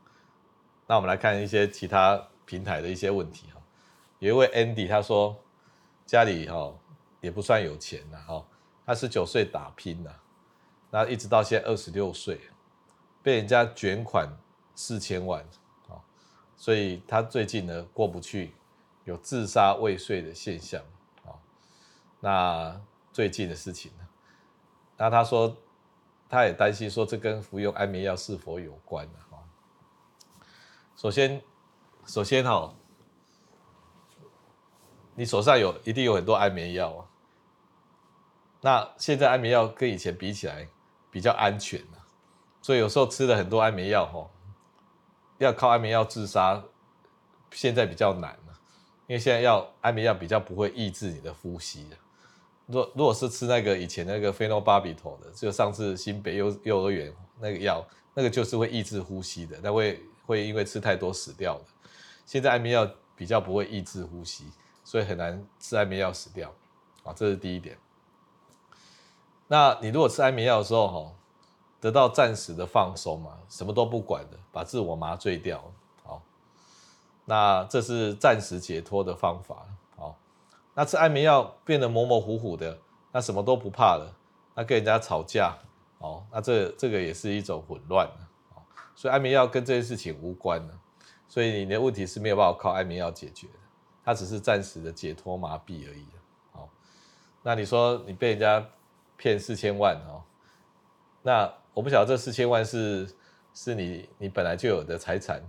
[0.87, 3.61] 那我们来看一些其他平台的一些问题哈。
[4.21, 5.37] 有一位 Andy 他说
[6.07, 6.73] 家里哈
[7.21, 8.47] 也不算有钱呐哈，
[8.87, 10.11] 他十九岁打拼呐，
[10.91, 12.41] 那一直到现在二十六岁，
[13.23, 14.27] 被人家卷款
[14.75, 15.45] 四千万
[15.89, 16.01] 啊，
[16.57, 18.55] 所以他最近呢过不去，
[19.05, 20.81] 有自杀未遂的现象
[21.25, 21.37] 啊。
[22.21, 22.81] 那
[23.13, 24.07] 最近的事情呢，
[24.97, 25.55] 那他说
[26.29, 29.13] 他也担心说这跟服用安眠药是否有关呢？
[30.97, 31.43] 首先，
[32.07, 32.73] 首先哈，
[35.17, 37.03] 你手上有一定有很多安眠药啊。
[38.61, 40.69] 那现在安眠药跟以前比起来
[41.11, 42.07] 比较安全了，
[42.63, 44.31] 所以有时候吃了很多安眠药哈，
[45.39, 46.63] 要靠安眠药自杀，
[47.51, 48.59] 现在比较难了，
[49.09, 51.97] 因为现在要安眠药比较不会抑制你的呼吸的。
[52.67, 60.01] 若如果是吃那个以前那个菲诺巴比妥的，就上次新北幼幼儿园那个药，那个就是会抑制呼吸的，那会。
[60.27, 61.65] 会因为吃太多死掉的。
[62.27, 64.45] 现在安眠药比较不会抑制呼吸，
[64.85, 66.53] 所以很难吃安眠药死掉
[67.05, 67.79] 啊，这是第一点。
[69.49, 71.13] 那你如果吃安眠药的时候，哈，
[71.81, 76.21] 得到暂时的放松嘛，什么都不管的，把自我麻醉掉，好，
[77.25, 80.19] 那这是暂时解脱的方法，好。
[80.75, 82.79] 那吃安眠药变得模模糊糊的，
[83.13, 84.13] 那什么都不怕了，
[84.55, 85.57] 那跟人家吵架，
[85.99, 88.11] 哦，那这这个也是一种混乱。
[88.97, 90.75] 所以安眠药跟这件事情无关了，
[91.29, 93.55] 所以你的问题是没有办法靠安眠药解决的，
[94.05, 96.07] 它只是暂时的解脱麻痹而已。
[96.53, 96.69] 好，
[97.43, 98.67] 那你说你被人家
[99.17, 100.23] 骗四千万哦，
[101.23, 103.09] 那我不晓得这四千万是
[103.53, 105.43] 是你你本来就有的财产，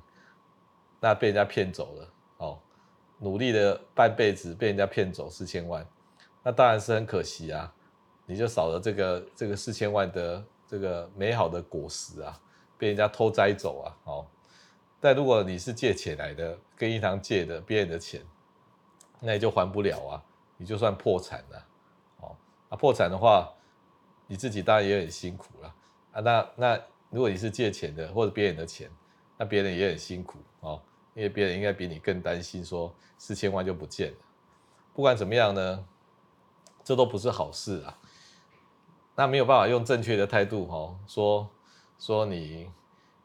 [1.00, 2.60] 那被人家骗走了哦，
[3.20, 5.88] 努力了半辈子被人家骗走四千万，
[6.44, 7.74] 那当然是很可惜啊，
[8.26, 12.40] 你就少了这个这个四千万的这个美好的果实啊。
[12.80, 14.28] 被人家偷摘走啊，哦，
[15.00, 18.22] 但如果你是借钱来的，跟银行借的别人的钱，
[19.20, 20.24] 那你就还不了啊，
[20.58, 21.66] 你就算破产了，
[22.22, 22.36] 哦，
[22.70, 23.54] 那破产的话，
[24.28, 25.76] 你自己当然也很辛苦了
[26.12, 26.22] 啊。
[26.22, 28.90] 那那如果你是借钱的或者别人的钱，
[29.38, 30.82] 那别人也很辛苦哦，
[31.14, 34.18] 因为别人应该比你更担心，说四千万就不见了。
[34.94, 35.86] 不管怎么样呢，
[36.84, 37.98] 这都不是好事啊。
[39.16, 41.50] 那没有办法用正确的态度哦说。
[42.00, 42.70] 说你，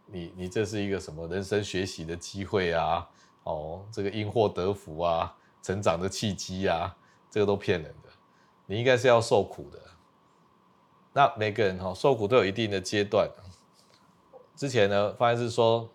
[0.07, 3.09] 你你这是一个什么人生学习的机会啊？
[3.45, 6.97] 哦，这个因祸得福啊，成长的契机啊，
[7.31, 8.09] 这个都骗人的。
[8.67, 9.79] 你应该是要受苦的。
[11.13, 13.29] 那每个人哈受苦都有一定的阶段。
[14.55, 15.91] 之前呢，发现是说，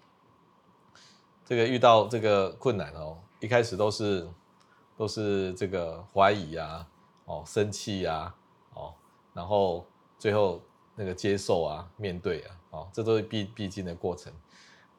[1.46, 4.28] 这个遇到这个困难哦，一开始都是
[4.98, 6.86] 都是这个怀疑啊，
[7.26, 8.36] 哦，生气啊，
[8.74, 8.94] 哦，
[9.34, 9.86] 然后
[10.20, 10.62] 最后
[10.98, 12.60] 那个接受啊，面对啊。
[12.72, 14.34] 哦，这都是必必经的过程。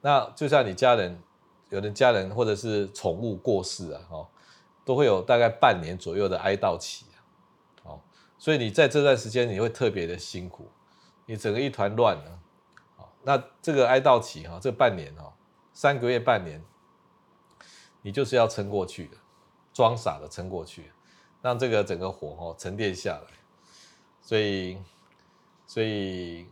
[0.00, 1.22] 那就像你家人，
[1.68, 4.26] 有的家人或者是宠物过世啊，哦，
[4.86, 7.18] 都会有大概半年左右的哀悼期啊。
[7.82, 8.00] 哦，
[8.38, 10.70] 所以你在这段时间你会特别的辛苦，
[11.26, 12.40] 你整个一团乱了。
[12.96, 15.34] 哦，那这个哀悼期哈，这半年哦，
[15.74, 16.64] 三个月半年，
[18.00, 19.16] 你就是要撑过去的，
[19.74, 20.90] 装傻的撑过去，
[21.42, 23.26] 让这个整个火哦沉淀下来。
[24.22, 24.78] 所以，
[25.68, 26.48] 所以。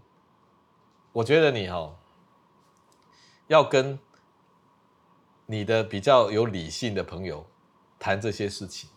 [1.13, 1.97] 我觉得你哈
[3.47, 3.99] 要跟
[5.47, 7.47] 你的比较有理性的朋友
[7.99, 8.91] 谈这些事情，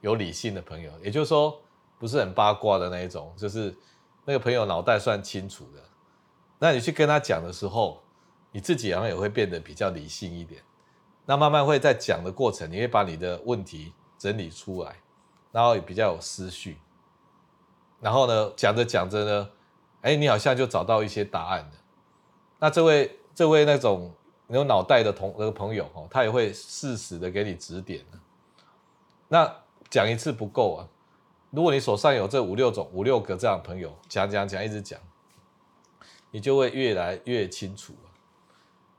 [0.00, 1.60] 有理性的朋友，也就是说
[1.98, 3.76] 不是很八卦的那一种，就是
[4.24, 5.84] 那个朋友脑袋算清楚的，
[6.58, 8.02] 那你去跟他讲的时候，
[8.52, 10.62] 你自己好像也会变得比较理性一点。
[11.26, 14.96] 那慢慢会在讲的过程，你会把你的问题整理出来，
[15.50, 16.78] 然后也比较有思绪。
[18.02, 19.48] 然后呢，讲着讲着呢，
[20.00, 21.70] 哎，你好像就找到一些答案了。
[22.58, 24.12] 那这位这位那种
[24.48, 28.04] 有脑袋的同那个朋友哦，他也会适时的给你指点。
[29.28, 29.50] 那
[29.88, 30.88] 讲一次不够啊，
[31.50, 34.98] 如果你手上有这五六种五六个这样的朋友，讲讲讲一直讲。
[36.34, 37.94] 你就会越来越清楚。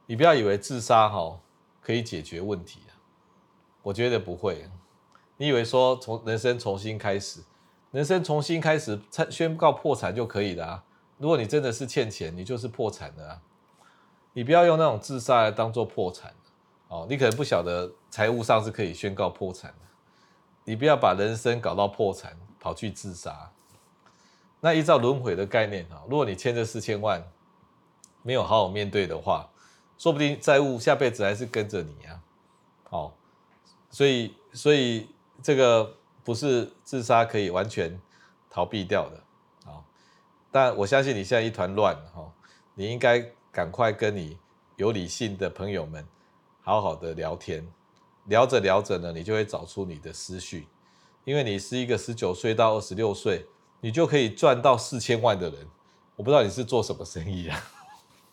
[0.06, 1.40] 你不要以为自杀哈
[1.82, 2.94] 可以解决问题啊，
[3.82, 4.70] 我觉得不会。
[5.38, 7.42] 你以为说从人生重新开始，
[7.94, 10.84] 人生重新开始宣告破产就可以了啊？
[11.20, 13.40] 如果你真的是欠钱，你就是破产的啊。
[14.34, 16.34] 你不要用那种自杀来当做破产
[16.88, 17.06] 哦。
[17.08, 19.78] 你可能不晓得财务上是可以宣告破产的。
[20.64, 23.52] 你不要把人生搞到破产，跑去自杀。
[24.60, 27.24] 那依照轮回的概念啊，如果你欠这四千万，
[28.24, 29.52] 没有好好面对的话，
[30.00, 32.20] 说不定债务下辈子还是跟着你啊。
[32.90, 33.14] 哦，
[33.92, 35.08] 所以所以
[35.44, 38.00] 这个不是自杀可以完全
[38.50, 39.84] 逃避掉的啊。
[40.52, 42.32] 但我相信你现在一团乱哈，
[42.76, 43.20] 你应该
[43.52, 44.38] 赶快跟你
[44.78, 46.08] 有理性的朋友们
[46.62, 47.68] 好好的聊天，
[48.26, 50.68] 聊着聊着呢，你就会找出你的思绪，
[51.26, 53.48] 因为你是一个十九岁到二十六岁。
[53.86, 55.68] 你就可以赚到四千万的人，
[56.16, 57.62] 我不知道你是做什么生意啊？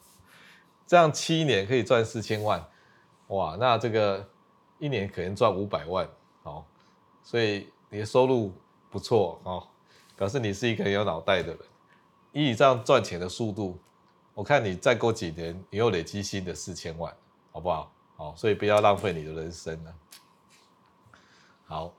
[0.87, 2.65] 这样七年可以赚四千万，
[3.27, 4.31] 哇，那这个
[4.79, 6.09] 一年可能赚五百万，
[6.45, 6.65] 哦，
[7.25, 8.53] 所以你的收入
[8.89, 9.67] 不错哦，
[10.17, 11.59] 表示你是一个有脑袋的人。
[12.33, 13.79] 以你这样赚钱的速度，
[14.33, 17.13] 我看你再过几年，你又累积新的四千万，
[17.51, 17.93] 好不好？
[18.17, 19.95] 好，所以不要浪费你的人生了。
[21.65, 21.93] 好，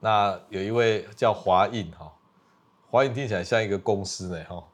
[0.00, 2.12] 那有一位叫华印哈。
[2.90, 4.64] 华印听起来像一个公司呢，哈。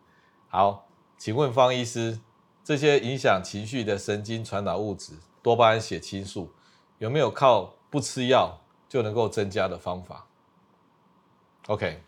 [0.49, 2.19] 好，请问方医师，
[2.65, 6.51] 这些影响情绪的神经传导物质多巴胺、血清素，
[6.97, 10.27] 有没有靠不吃药就能够增加的方法
[11.66, 12.03] ？OK，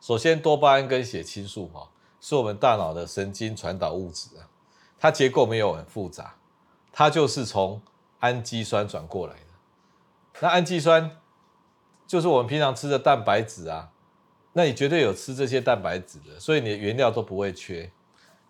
[0.00, 4.48] 首先多巴胺跟血清素哈，是我们大脑的神经传导物质啊，
[4.98, 6.34] 它结构没有很复杂，
[6.92, 7.80] 它就是从
[8.20, 10.40] 氨基酸转过来的。
[10.40, 11.18] 那氨基酸
[12.06, 13.90] 就是我们平常吃的蛋白质啊。
[14.56, 17.90] 那你绝对有吃这些蛋白质的，所以你的原料都不会缺。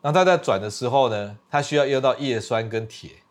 [0.03, 3.23] 那它在转的时候呢，它需要用到叶酸跟铁。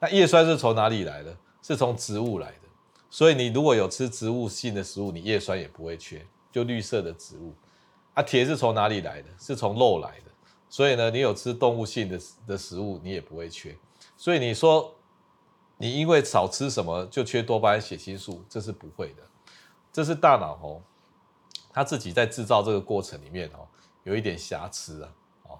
[0.00, 1.34] 那叶酸是从哪里来的？
[1.62, 2.65] 是从植物来的。
[3.08, 7.54] 所以你如果有吃植物性的食物，你叶酸也不会缺，就绿色的植物。
[8.14, 9.28] 啊，铁是从哪里来的？
[9.38, 10.30] 是从肉来的。
[10.68, 13.76] 所以呢，你有吃动物性的的食物，你也不会缺。
[14.16, 14.94] 所以你说
[15.76, 19.22] 你因为少吃什么就缺多巴胺、血清素，这是不会的。
[19.92, 20.82] 这是大脑哦。
[21.72, 23.68] 他自己在制造这个过程里面哦，
[24.04, 25.58] 有一点瑕疵啊，哦，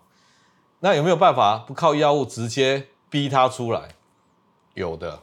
[0.80, 3.94] 那有没有办法不靠药物直接逼它出来？
[4.72, 5.22] 有的，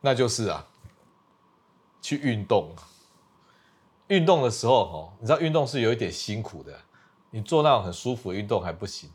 [0.00, 0.66] 那就是啊，
[2.06, 2.70] 去运动。
[4.06, 6.72] 运动的时候哦，你知道运动是有一点辛苦的，
[7.30, 9.10] 你做那种很舒服的运动还不行。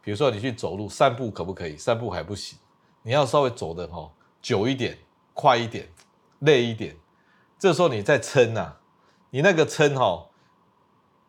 [0.00, 1.76] 比如说你去走路散步可不可以？
[1.76, 2.56] 散步还不行，
[3.02, 4.96] 你要稍微走的哦久一点、
[5.34, 5.88] 快一点、
[6.38, 6.96] 累一点，
[7.58, 8.76] 这时候你再撑呐。
[9.30, 10.28] 你那个撑哈，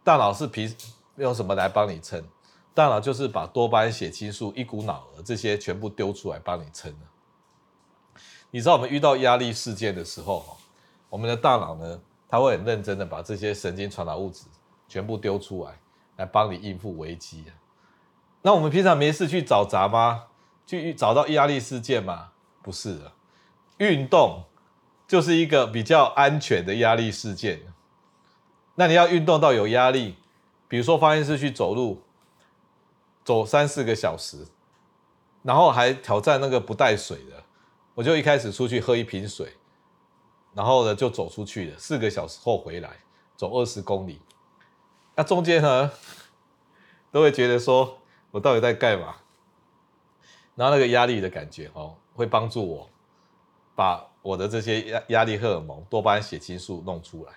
[0.04, 0.72] 大脑是皮
[1.16, 2.24] 用什么来帮你撑？
[2.76, 6.96] 大脑就是把多巴胺、血清素、一股脑儿这些全部丢出来帮你撑。
[8.52, 10.58] 你知道我们遇到压力事件的时候，
[11.12, 14.45] 我们的大脑呢，它会很认真的把这些神经传导物质
[14.88, 15.78] 全部丢出来，
[16.15, 17.43] 来帮你应付危机。
[18.41, 20.28] 那我们平常没事去找茬吗？
[20.65, 22.30] 去找到压力事件吗？
[22.63, 23.12] 不是的，
[23.80, 24.45] 运动
[25.06, 27.62] 就是一个比较安全的压力事件。
[28.76, 30.15] 那你要运动到有压力，
[30.69, 32.02] 比如说发现是去走路，
[33.26, 34.47] 走三四个小时，
[35.43, 37.43] 然后还挑战那个不带水的，
[37.95, 39.57] 我就一开始出去喝一瓶水，
[40.54, 42.97] 然后呢就走出去了，四个小时后回来，
[43.36, 44.22] 走二十公里，
[45.16, 45.91] 那中间呢
[47.12, 47.99] 都会觉得说
[48.32, 49.16] 我到底在干嘛？
[50.56, 52.89] 然后那个压力的感觉哦，会帮助我
[53.76, 57.34] 把我的这些压压力荷尔蒙、多巴胺、血清素弄出来。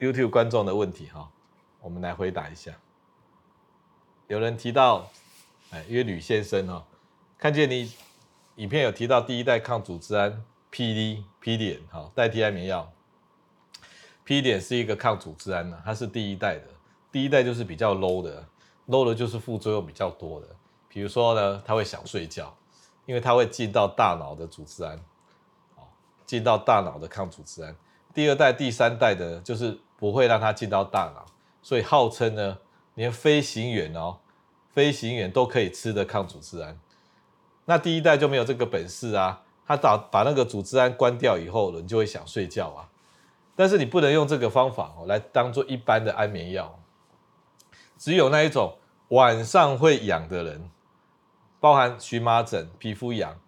[0.00, 1.30] YouTube 观众的问题哈，
[1.80, 2.72] 我们来回答一下。
[4.26, 5.08] 有人提到，
[5.70, 6.84] 哎，约吕先生哦，
[7.38, 7.94] 看见你
[8.56, 12.92] 影片有提到第一代抗组织胺 PD PD 哈，代替安眠药。
[14.26, 16.64] PD 是一个抗组织胺呢，它是第一代的，
[17.10, 18.46] 第一代就是比较 low 的
[18.88, 20.46] ，low 的就是副作用比较多的。
[20.88, 22.56] 比如说呢，他会想睡觉，
[23.06, 24.98] 因为它会进到大脑的组织胺，
[26.26, 27.74] 进到大脑的抗组织胺。
[28.14, 29.78] 第二代、第三代的，就是。
[30.02, 31.24] 不会让它进到大脑，
[31.62, 32.58] 所以号称呢，
[32.94, 34.18] 连飞行员哦，
[34.72, 36.76] 飞行员都可以吃的抗组织胺。
[37.72, 42.90] 那第一代就没有这个本事啊，他把把那个组织胺关掉以后，人就会想睡觉啊。
[43.56, 46.78] 但是你不能用这个方法哦来当做一般的安眠药，
[47.96, 48.76] 只有那一种
[49.08, 50.70] 晚上会痒的人，
[51.60, 53.40] 包含荨麻疹、皮肤痒，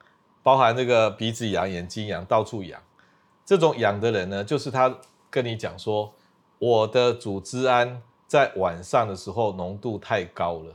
[0.42, 2.80] 包含那个鼻子痒、眼睛痒、到处痒。
[3.44, 6.14] 这种痒的人呢，就是他跟你讲说，
[6.58, 10.74] 我的组织胺在晚上的时候浓度太高了，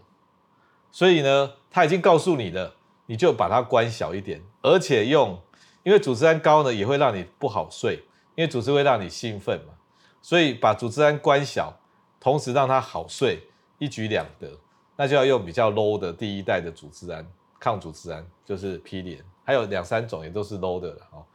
[0.92, 2.76] 所以呢，他已经告诉你了，
[3.10, 5.36] 你就把它关小一点，而且用，
[5.82, 7.96] 因为组织胺高呢，也会让你不好睡，
[8.36, 9.74] 因为组织会让你兴奋嘛，
[10.22, 11.76] 所以把组织胺关小，
[12.20, 13.42] 同时让它好睡，
[13.80, 14.48] 一举两得，
[14.96, 17.26] 那就要用比较 low 的第一代的组织胺，
[17.60, 21.26] 抗组织胺，就是匹连，还有两三种也都是 low 的哦。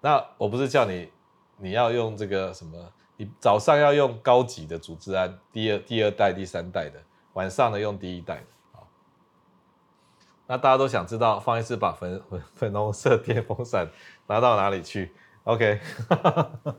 [0.00, 1.08] 那我不是叫你，
[1.56, 2.78] 你要用这个什么？
[3.16, 7.02] 你早上要用高级的组织胺，第二、第二代、第三代的，
[7.32, 8.40] 晚上呢用第一代。
[10.48, 13.88] 那大家都想知道，方医师把粉粉 粉红色电风扇
[14.26, 15.80] 拿到哪里去？OK，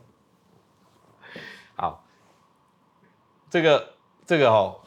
[1.78, 2.04] 好，
[3.50, 3.94] 这个
[4.26, 4.82] 这个哦，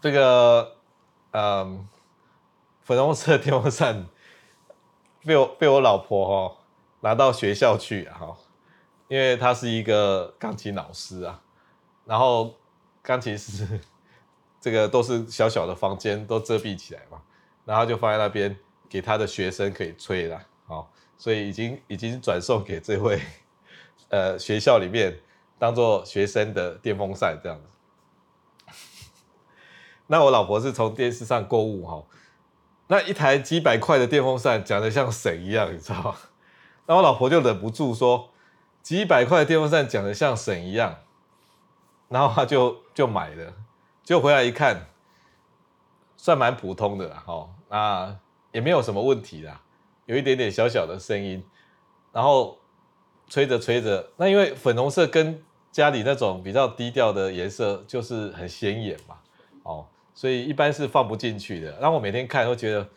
[0.00, 0.76] 这个
[1.32, 1.86] 嗯，
[2.82, 4.06] 粉红色电风扇
[5.24, 6.56] 被我被我老婆哦。
[7.00, 8.36] 拿到学校去哈，
[9.06, 11.40] 因为她是一个钢琴老师啊，
[12.04, 12.54] 然后
[13.02, 13.80] 钢琴室
[14.60, 17.22] 这个都是小小的房间，都遮蔽起来嘛，
[17.66, 18.56] 然后就放在那边
[18.88, 23.20] 给他的学生可以吹了，好，所以已经已经转送给这位
[24.08, 25.20] 呃学校里面
[25.58, 27.68] 当做学生的电风扇这样子。
[30.06, 32.04] 那我老婆是从电视上购物哈，
[32.86, 36.16] 那一台几百块的电风扇讲得像神一样，你知道吗？
[36.86, 38.30] 那我老婆就忍不住说
[38.80, 41.00] ：“几百块的电风扇讲得像神一样。”
[42.08, 43.54] 然后她就就买了，
[44.04, 44.86] 就回来一看，
[46.16, 48.16] 算蛮普通的啦，哦，那
[48.52, 49.60] 也没有什么问题啦，
[50.06, 51.44] 有一点点小小的声音，
[52.12, 52.58] 然后
[53.28, 59.16] 吹着吹着，那因为粉红色跟家里那种比较低调的颜色就是很显眼嘛，
[59.62, 61.76] 哦，所以一般是放不进去的。
[61.80, 62.88] 那我每天看都觉得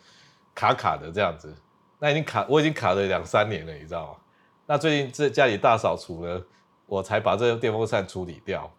[0.54, 1.54] 卡卡的这样子。
[1.98, 4.18] 那已经卡，我已经卡了两三年了，你知道吗？
[4.64, 6.42] 那最近这家里大扫除呢，
[6.86, 8.72] 我才把这个电风扇处理掉。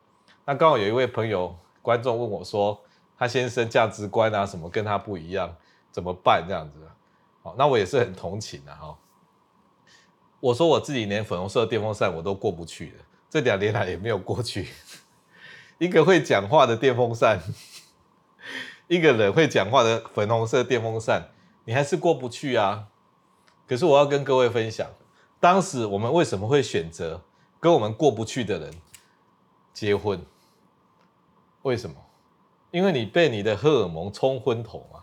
[0.43, 2.81] 那刚好有一位朋友观众问我说，
[3.15, 5.55] 他先生价值观啊什么跟他不一样，
[5.91, 6.79] 怎么办这样子？
[7.43, 8.97] 好，那我也是很同情的哈。
[10.39, 14.69] 我说我自己连粉红色的电风扇我都过不去了，这两年来也没有过去。
[15.77, 17.39] 一个会讲话的电风扇，
[18.87, 21.29] 一个人会讲话的粉红色电风扇，
[21.65, 22.87] 你还是过不去啊？
[23.67, 24.87] 可是我要跟各位分享，
[25.39, 27.23] 当时我们为什么会选择
[27.59, 28.73] 跟我们过不去的人
[29.73, 30.23] 结婚？
[31.63, 31.95] 为什么？
[32.71, 35.00] 因为你被你的荷尔蒙冲昏头嘛。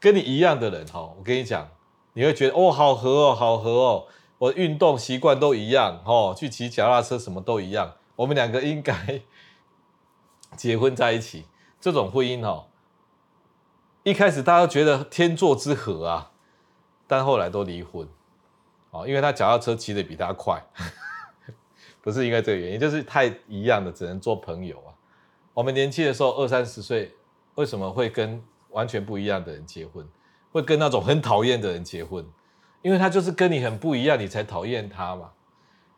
[0.00, 1.68] 跟你一样的人哈，我跟你讲，
[2.12, 4.06] 你会觉得哦，好合哦，好合哦，
[4.38, 9.22] 我运动习惯都一样哦，去骑脚踏车什么都一样，我们两个应该
[10.56, 11.46] 结婚在一起。
[11.80, 12.66] 这种婚姻哦，
[14.02, 16.32] 一开始大家都觉得天作之合啊。
[17.10, 18.06] 但后来都离婚，
[18.90, 20.62] 哦，因为他脚踏车骑得比他快，
[22.02, 24.92] 不是因为这个原因，就是太一样的，只能做朋友啊。
[25.54, 27.14] 我们年轻的时候二三十岁，
[27.54, 30.06] 为什么会跟完全不一样的人结婚？
[30.50, 32.26] 会跟那种很讨厌的人结婚？
[32.82, 35.30] 因为他就是跟你很不一样，你才讨厌他嘛。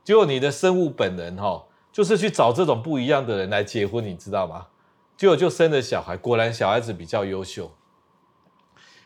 [0.02, 4.68] 结果你的生物本能哈，就是去找这种不一样的人来结婚，你知道吗？
[5.16, 7.70] 结果就生了小孩，果然小孩子比较优秀。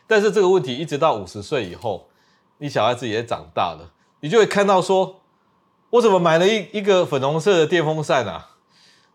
[0.07, 2.09] 但是这个问题一直到五十岁以后，
[2.59, 3.91] 你小孩子也长大了，
[4.21, 5.21] 你就会看到说，
[5.89, 8.51] 我怎么买了一一个粉红色的电风扇啊？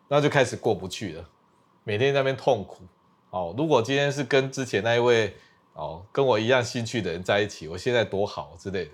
[0.08, 1.24] 然后就开始过不去了，
[1.84, 2.84] 每天在那边痛苦。
[3.30, 5.34] 哦，如果今天是跟之前那一位
[5.72, 8.92] 哦跟我一样兴趣的人在一起，我现在多好之类的。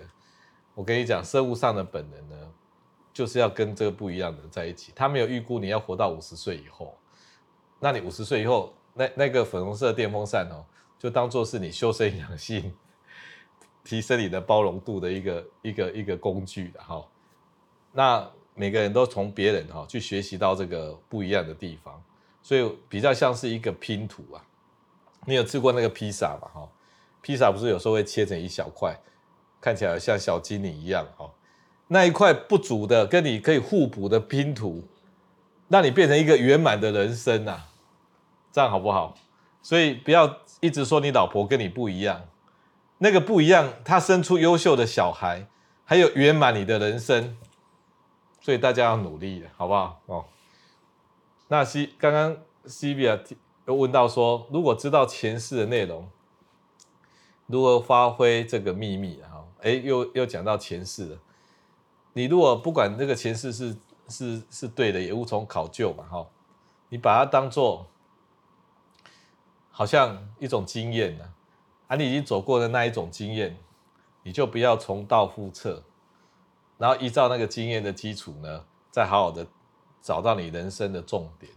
[0.73, 2.51] 我跟你讲，生物上的本能呢，
[3.13, 4.91] 就是要跟这个不一样的人在一起。
[4.95, 6.95] 他没有预估你要活到五十岁以后，
[7.79, 10.63] 那你五十岁以后，那那个粉红色电风扇哦。
[10.99, 12.73] 就当做是你修身养性、
[13.85, 17.05] 提升你的包容度的一个一个一个工具的哈。
[17.91, 22.03] 那每个人都从别人哈去学习到这个不一样的地方，
[22.47, 24.39] 所以比较像是一个拼图啊。
[25.25, 26.47] 你有吃过那个披萨吗？
[26.53, 26.69] 哈，
[27.21, 28.97] 披萨不是有时候会切成一小块，
[29.59, 31.29] 看起来像小精灵一样哈。
[31.89, 34.87] 那一块不足的，跟你可以互补的拼图，
[35.67, 37.65] 让你变成一个圆满的人生呐。
[38.53, 39.13] 这样好不好？
[39.61, 42.21] 所以不要一直说你老婆跟你不一样，
[42.99, 45.45] 那个不一样，她生出优秀的小孩，
[45.83, 47.35] 还有圆满你的人生，
[48.39, 50.01] 所以大家要努力的，好不好？
[50.05, 50.23] 哦，
[51.49, 53.19] 那西刚刚西比亚
[53.65, 56.09] 又问到说，如果知道前世的内容，
[57.45, 59.43] 如何发挥这个秘密啊？
[59.61, 61.19] 哎，又又讲到前世了。
[62.13, 63.77] 你如果不管这个前世是
[64.07, 66.27] 是是对的，也无从考究嘛，哈。
[66.89, 67.87] 你把它当做
[69.71, 71.33] 好像一种经验呢，
[71.87, 73.57] 啊，你已经走过的那一种经验，
[74.23, 75.83] 你就不要重蹈覆辙，
[76.77, 79.45] 然后依照那个经验的基础呢，再好好的
[80.07, 81.51] 找到你人生的重点。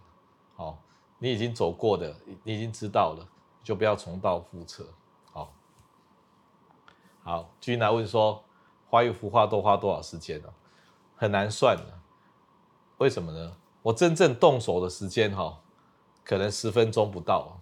[0.57, 0.77] 好，
[1.21, 3.25] 你已经走过的，你已经知道了，
[3.63, 4.85] 就不要重蹈覆辙。
[5.33, 5.53] 好，
[7.23, 8.43] 好，君来问说，
[8.89, 10.49] 画一幅画都花多少时间呢？
[11.15, 12.01] 很难算的，
[12.99, 13.57] 为什么呢？
[13.83, 15.61] 我真正动手的时间哈，
[16.25, 17.61] 可能十分钟不到。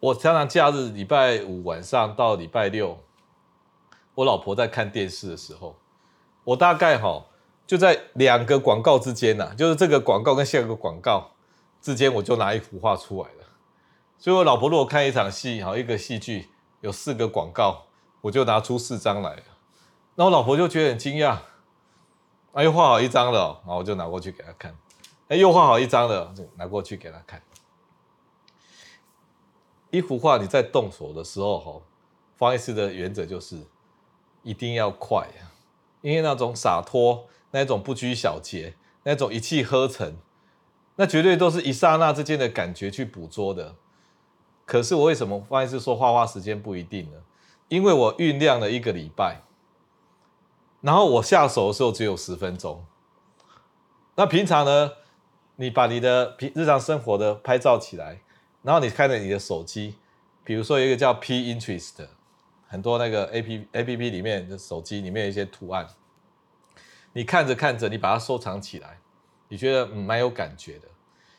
[0.00, 2.98] 我常常假日礼拜五晚上到礼拜六，
[4.16, 5.76] 我老婆在看电视的时候，
[6.44, 7.24] 我大概哈
[7.66, 11.32] 就在两个广告之间呐，就是这个广告跟下一个广告
[11.80, 13.46] 之间，我就拿一幅画出来了。
[14.18, 16.48] 所以我老婆如果看一场戏好，一个戏剧
[16.80, 17.86] 有四个广告，
[18.20, 19.42] 我就拿出四张来了。
[20.14, 21.38] 那我老婆就觉得很惊讶。
[22.52, 24.74] 哎，又画好一张了，然后我就拿过去给她看。
[25.28, 27.42] 哎，又画好一张了，就拿过去给她看。
[29.90, 31.82] 一幅画你在动手的时候，哈，
[32.36, 33.58] 方医师的原则就是
[34.42, 35.28] 一定要快，
[36.00, 40.18] 因为那种洒脱、那种不拘小节、那种一气呵成，
[40.96, 43.76] 那绝对都是一刹那之间的感觉去捕捉的。
[44.66, 47.18] 可是我为什么方医师说画画时间不一定呢？
[47.68, 49.40] 因为我酝酿了一个礼拜。
[50.82, 52.84] 然后我下手的时候只有十分钟。
[54.16, 54.90] 那平常呢，
[55.56, 58.20] 你把你的平日常生活的拍照起来，
[58.62, 59.94] 然后你看着你的手机，
[60.44, 62.06] 比如说有一个叫 Pinterest，
[62.68, 65.88] 很多那个 A P A P P 里面的手机里面有一些图案，
[67.16, 68.98] 你看着看着，你把它收藏起来，
[69.48, 70.88] 你觉得蛮有感觉的。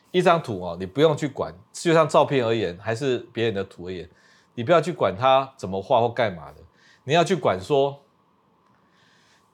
[0.09, 4.09] 一张图哦，你不用去管，就像照片而言，还是别人的图而言，
[4.55, 6.63] 你不要去管它怎么画或干嘛的，
[7.03, 8.01] 你要去管说。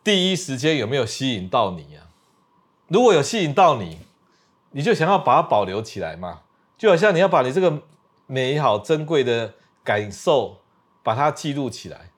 [0.01, 2.07] 第一时间有没有吸引到你啊？
[2.87, 3.99] 如果有吸引到你，
[4.71, 6.43] 你就想要把它保留起来嘛。
[6.77, 7.81] 就好像你要把你这个
[8.27, 10.59] 美好珍贵的感受，
[11.03, 12.11] 把它记录起来。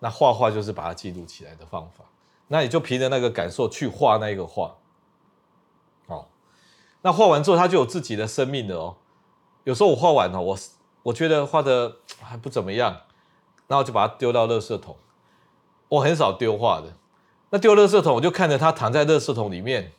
[0.00, 2.04] 那画画就是把它记录起来的方法。
[2.48, 4.76] 那你就凭着那个感受去画那个画。
[6.06, 6.28] 好，
[7.02, 8.96] 那画完之后，它就有自己的生命了哦。
[9.64, 10.58] 有时候我画完了，我
[11.04, 13.02] 我觉得画的还不怎么样，
[13.66, 14.96] 然后就把它丢到垃圾桶。
[15.88, 16.94] 我很少丢画的。
[17.50, 19.92] 那丢垃圾桶，我就看着他躺在垃圾桶里面，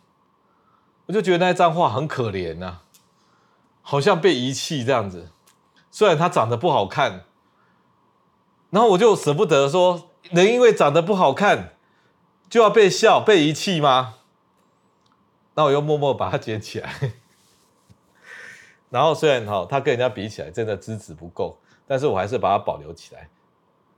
[1.05, 2.79] 我就觉得那张画很可怜呐、
[3.81, 5.31] 好像被遗弃这样子。
[5.89, 7.25] 虽然他长得不好看，
[8.69, 11.76] 然后我就舍不得说，人因为长得不好看
[12.49, 14.15] 就要被笑、被遗弃吗？
[15.55, 17.13] 那我又默默把它捡起来。
[18.89, 23.29] 然后虽然哈，它跟人家比起来真的资质不够，但是我还是把它保留起来，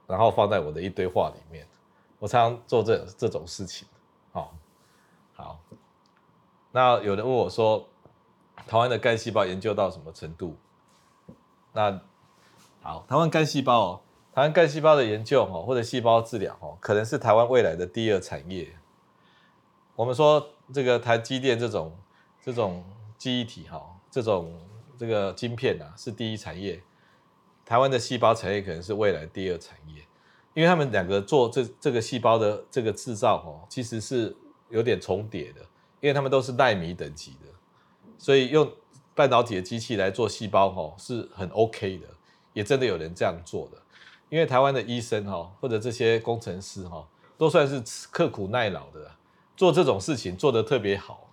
[0.07, 1.67] 然后放在我的一堆画里面。
[2.17, 3.87] 我常常做这这种事情，
[4.31, 4.53] 好，
[5.35, 5.59] 好。
[6.71, 7.87] 那有人问我说，
[8.67, 10.57] 台湾的干细胞研究到什么程度？
[11.73, 12.01] 那
[12.81, 14.01] 好，台湾干细胞哦，
[14.39, 18.73] 台湾干细胞的研究哦，或者细胞治疗哦，可能是台湾未来的第二产业。
[19.97, 21.93] 我们说这个台积电这种
[22.41, 22.81] 这种
[23.17, 24.57] 记忆体哈，这种
[24.97, 26.81] 这个晶片啊，是第一产业。
[27.65, 30.01] 台湾的细胞产业可能是未来第二产业。
[30.53, 34.33] 因为他们两个做这这个细胞的这个制造哦，其实是
[34.69, 35.59] 有点重叠的，
[35.99, 37.47] 因为他们都是奈米等级的，
[38.17, 38.71] 所以用
[39.13, 42.07] 半导体的机器来做细胞哦，是很 OK 的，
[42.53, 43.77] 也真的有人这样做的。
[44.30, 47.07] 因为台湾的医生哈，或者这些工程师哈，
[47.38, 49.11] 都算是刻苦耐劳的，
[49.57, 51.30] 做这种事情做得特别好，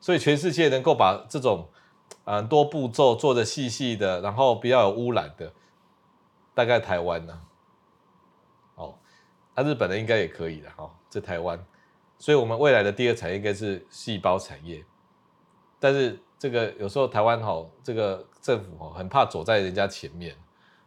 [0.00, 1.68] 所以全世界能够把这种
[2.24, 5.52] 很多步骤做得细细的，然后不要有污染的，
[6.54, 7.40] 大概台湾呢。
[8.74, 8.98] 哦
[9.54, 11.64] 那、日本的应该也可以的哈，在台湾，
[12.18, 14.84] 所以我们未来的第二产业应该是细胞产业。
[15.80, 20.36] 但是这个有时候台湾哈，这个政府哈很怕走在人家前面，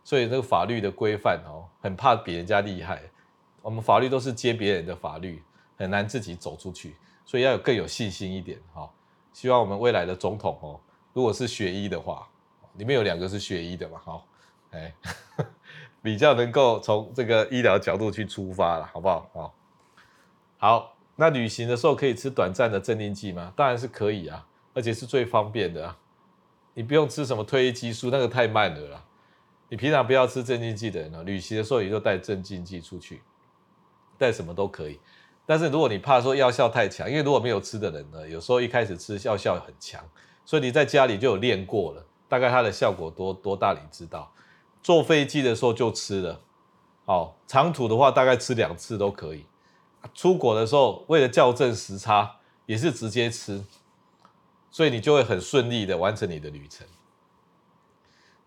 [0.03, 3.01] 所以这个法律的规范哦，很怕比人家厉害。
[3.61, 5.41] 我们法律都是接别人的法律，
[5.77, 6.95] 很难自己走出去，
[7.25, 8.89] 所以要有更有信心一点哈。
[9.33, 10.79] 希望我们未来的总统哦，
[11.13, 12.27] 如果是学医的话，
[12.73, 14.21] 里面有两个是学医的嘛，哈，
[14.71, 14.93] 哎。
[16.03, 19.29] 比较能够从这个医疗角度去出发了，好不好？
[19.35, 19.53] 好，
[20.57, 23.53] 好，那旅行的时候可以吃短暂的镇定剂吗？
[23.55, 25.95] 当然是可以啊，而且是最方便的。
[26.73, 29.05] 你不用吃什么褪黑激素，那个太慢了啦。
[29.71, 33.21] 你平常不要吃镇静剂的人呢，旅行的时候也就带镇静剂出去，
[34.17, 34.99] 带什么都可以。
[35.45, 40.03] 但是如果你怕说药效太强，因为如果没有吃的人呢，有时候一开始吃药效很强，
[40.43, 44.29] 所以你在家里就有练过了，大概它的效果多多大你知道。
[44.83, 46.41] 坐飞机的时候就吃了，
[47.05, 49.45] 好，长途的话大概吃两次都可以。
[50.13, 53.63] 出国的时候为了校正时差，也是直接吃，
[54.69, 56.85] 所以你就会很顺利的完成你的旅程。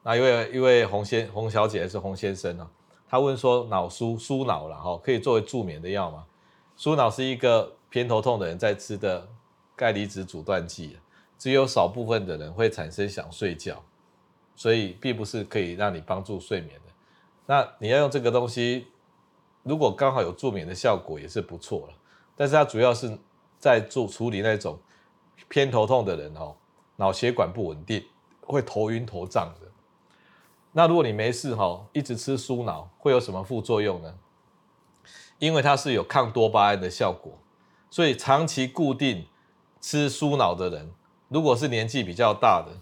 [0.07, 2.71] 那一位一位洪先洪小姐还是洪先生呢？
[3.09, 6.27] 他问说脑舒舒脑了哈，可以作为助眠的药吗？
[6.77, 9.27] 舒脑是一个偏头痛的人在吃的
[9.75, 10.99] 钙离子阻断剂，
[11.39, 13.83] 只有少部分的人会产生想睡觉，
[14.55, 16.93] 所以并不是可以让你帮助睡眠的。
[17.47, 18.89] 那你要用这个东西，
[19.63, 21.95] 如果刚好有助眠的效果也是不错了。
[22.37, 23.17] 但是它主要是
[23.59, 24.79] 在做处理那种
[25.49, 26.57] 偏头痛的人哦，
[26.97, 28.05] 脑血管不稳定，
[28.43, 29.64] 会头晕头胀的。
[30.77, 34.19] 那如果你没事哈，一直吃舒脑，会有什么副作用呢？
[35.39, 37.39] 因为它是有抗多巴胺的效果，
[37.91, 39.29] 所以长期固定
[39.81, 40.93] 吃舒脑的人，
[41.29, 42.81] 如果是年纪比较大的，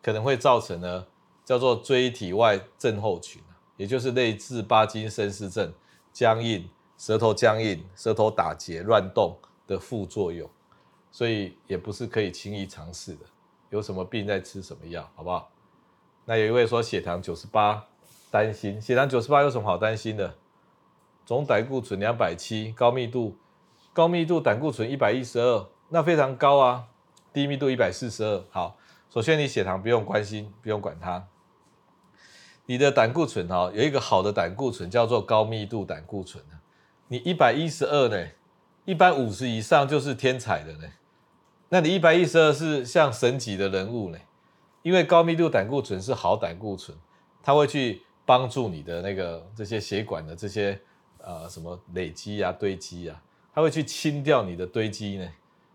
[0.00, 1.06] 可能会造成呢
[1.44, 3.42] 叫做椎体外症候群，
[3.76, 5.74] 也就是类似帕金森氏症、
[6.12, 10.48] 僵硬、舌头僵硬、舌头打结、乱动的副作用，
[11.10, 13.26] 所以也不是可以轻易尝试的。
[13.70, 15.50] 有什么病再吃什么药，好不好？
[16.28, 17.86] 那有一位说血糖九十八，
[18.30, 20.34] 担心血糖九十八有什么好担心的？
[21.24, 23.38] 总胆固醇两百七，高密度
[23.94, 26.88] 高密度胆固醇一百一十二，那非常高啊。
[27.32, 28.76] 低密度一百四十二，好，
[29.08, 31.26] 首先你血糖不用关心，不用管它。
[32.66, 36.44] 你的胆固醇哈，有一个好的胆固醇叫做高密度胆固醇，
[37.06, 38.28] 你一百一十二呢，
[38.84, 40.88] 一百五十以上就是天才的呢。
[41.70, 44.18] 那你一百一十二是像神级的人物呢。
[44.82, 46.96] 因为高密度胆固醇是好胆固醇，
[47.42, 50.80] 它会去帮助你的那个这些血管的这些
[51.18, 53.22] 呃什么累积啊堆积啊，
[53.54, 55.28] 它会去清掉你的堆积呢。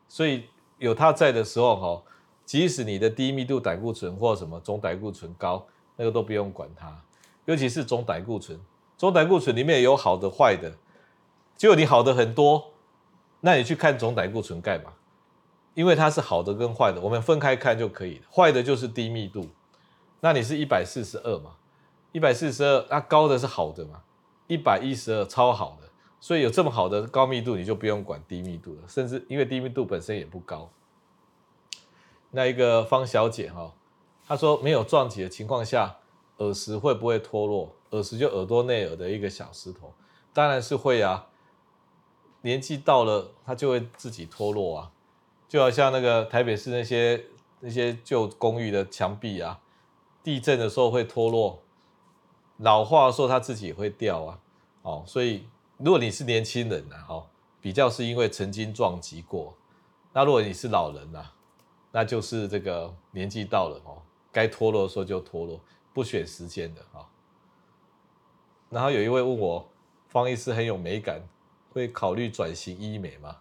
[0.08, 0.46] 所以
[0.78, 2.04] 有它在的时候哈，
[2.46, 6.96] 即使你的低密度胆固醇或什么总胆固醇高，那个都不用管它。
[7.46, 8.60] 尤其是总胆固醇，
[8.98, 10.72] 总胆固醇里面有好的坏的，
[11.58, 12.72] 就你好的很多，
[13.42, 14.94] 那你去看总胆固醇干嘛？
[15.74, 18.26] 因为它是好的跟坏的，我们分开看就可以了。
[18.32, 19.48] 坏的就是低密度，
[20.20, 21.56] 那你是一百四十二嘛？
[22.12, 24.04] 一百四十二，那高的是好的嘛？
[24.48, 28.82] 一百一十二超好的，所以有这么好的高密度，你就不用管低密度了。
[28.88, 30.70] 甚至因为低密度本身也不高。
[32.32, 33.74] 那一个方小姐哈，
[34.28, 35.98] 她说没有撞击的情况下，
[36.38, 37.76] 耳石会不会脱落？
[37.92, 39.94] 耳石就耳朵内耳的一个小石头，
[40.34, 41.28] 当然是会啊。
[42.42, 44.92] 年纪到了，它就会自己脱落啊。
[45.54, 47.26] 就好像那个台北市那些
[47.60, 49.62] 那些旧公寓的墙壁啊，
[50.24, 51.62] 地震的时候会脱落，
[52.58, 54.40] 老化的时候它自己也会掉啊。
[54.82, 55.48] 哦，所以
[55.78, 57.28] 如果你是年轻人啊，哦，
[57.62, 59.56] 比较是因为曾经撞击过。
[60.12, 61.32] 那如果你是老人啊，
[61.92, 64.02] 那就是这个年纪到了哦，
[64.32, 65.62] 该脱落的时候就脱落，
[65.94, 67.06] 不选时间的啊。
[68.72, 69.70] 然后有一位问我，
[70.08, 71.22] 方医师很有美感，
[71.72, 73.38] 会考虑转型医美吗？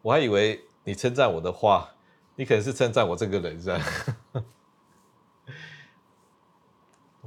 [0.00, 0.64] 我还以为。
[0.84, 1.94] 你称赞我的话，
[2.36, 4.44] 你可能是称赞我这个人是吧？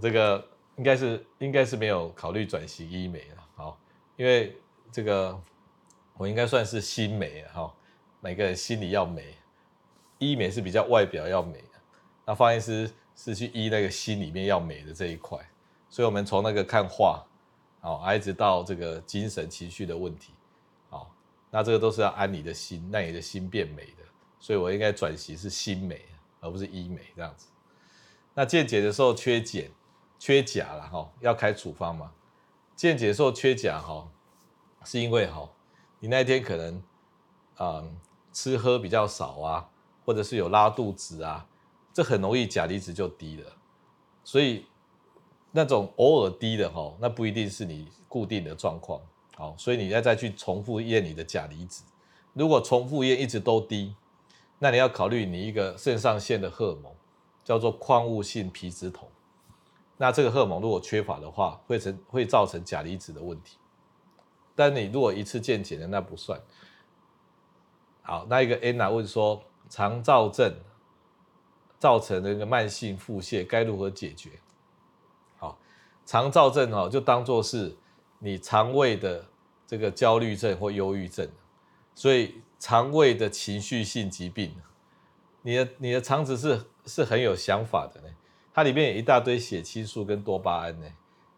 [0.01, 0.43] 这个
[0.75, 3.79] 应该是应该是没有考虑转型医美了，好，
[4.17, 4.57] 因为
[4.91, 5.39] 这个
[6.17, 7.73] 我应该算是心美哈，
[8.19, 9.37] 每个人心里要美，
[10.17, 11.63] 医美是比较外表要美，
[12.25, 15.39] 那方医师是去医那个心里面要美的这一块，
[15.89, 17.23] 所以我们从那个看画，
[17.79, 20.33] 好，一直到这个精神情绪的问题。
[21.55, 24.03] 那这个都是要安你的心，让你的心变美的，
[24.39, 26.03] 所以我应该转型是心美，
[26.39, 27.45] 而不是医美这样子。
[28.33, 29.69] 那健检的时候缺碱、
[30.17, 32.11] 缺钾了哈，要开处方嘛？
[32.75, 34.09] 健检的时候缺钾哈，
[34.83, 35.47] 是因为哈，
[35.99, 36.77] 你那天可能
[37.57, 37.99] 啊、嗯、
[38.31, 39.69] 吃喝比较少啊，
[40.03, 41.47] 或者是有拉肚子啊，
[41.93, 43.55] 这很容易钾离子就低了。
[44.23, 44.65] 所以
[45.51, 48.99] 那种偶尔低的哈，那不一定是你固定的状况。
[49.36, 51.84] 好，所以你要再去重复验你的钾离子，
[52.34, 53.95] 如果重复验一直都低，
[54.59, 56.93] 那你要考虑你一个肾上腺的荷尔蒙，
[57.43, 59.09] 叫做矿物性皮质酮。
[59.97, 63.57] 那这个荷尔蒙如果缺乏的话，会成会造成钾离子的问题。
[64.55, 66.39] 但你如果一次见检的那不算。
[68.03, 70.55] 好，那一个 Anna 问说，肠燥症
[71.79, 74.29] 造成的一个慢性腹泻该如何解决？
[75.39, 75.57] 好，
[76.05, 77.75] 肠燥症哦，就当做是。
[78.24, 79.26] 你肠胃的
[79.67, 81.30] 这个焦虑症或忧郁症，
[81.93, 84.55] 所以肠胃的情绪性疾病，
[85.41, 88.07] 你的你的肠子是是很有想法的呢，
[88.53, 90.88] 它里面有一大堆血清素跟多巴胺呢，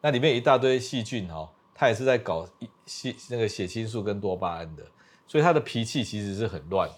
[0.01, 2.47] 那里面一大堆细菌哈，它也是在搞
[2.85, 4.85] 细那个血清素跟多巴胺的，
[5.25, 6.95] 所以它的脾气其实是很乱的。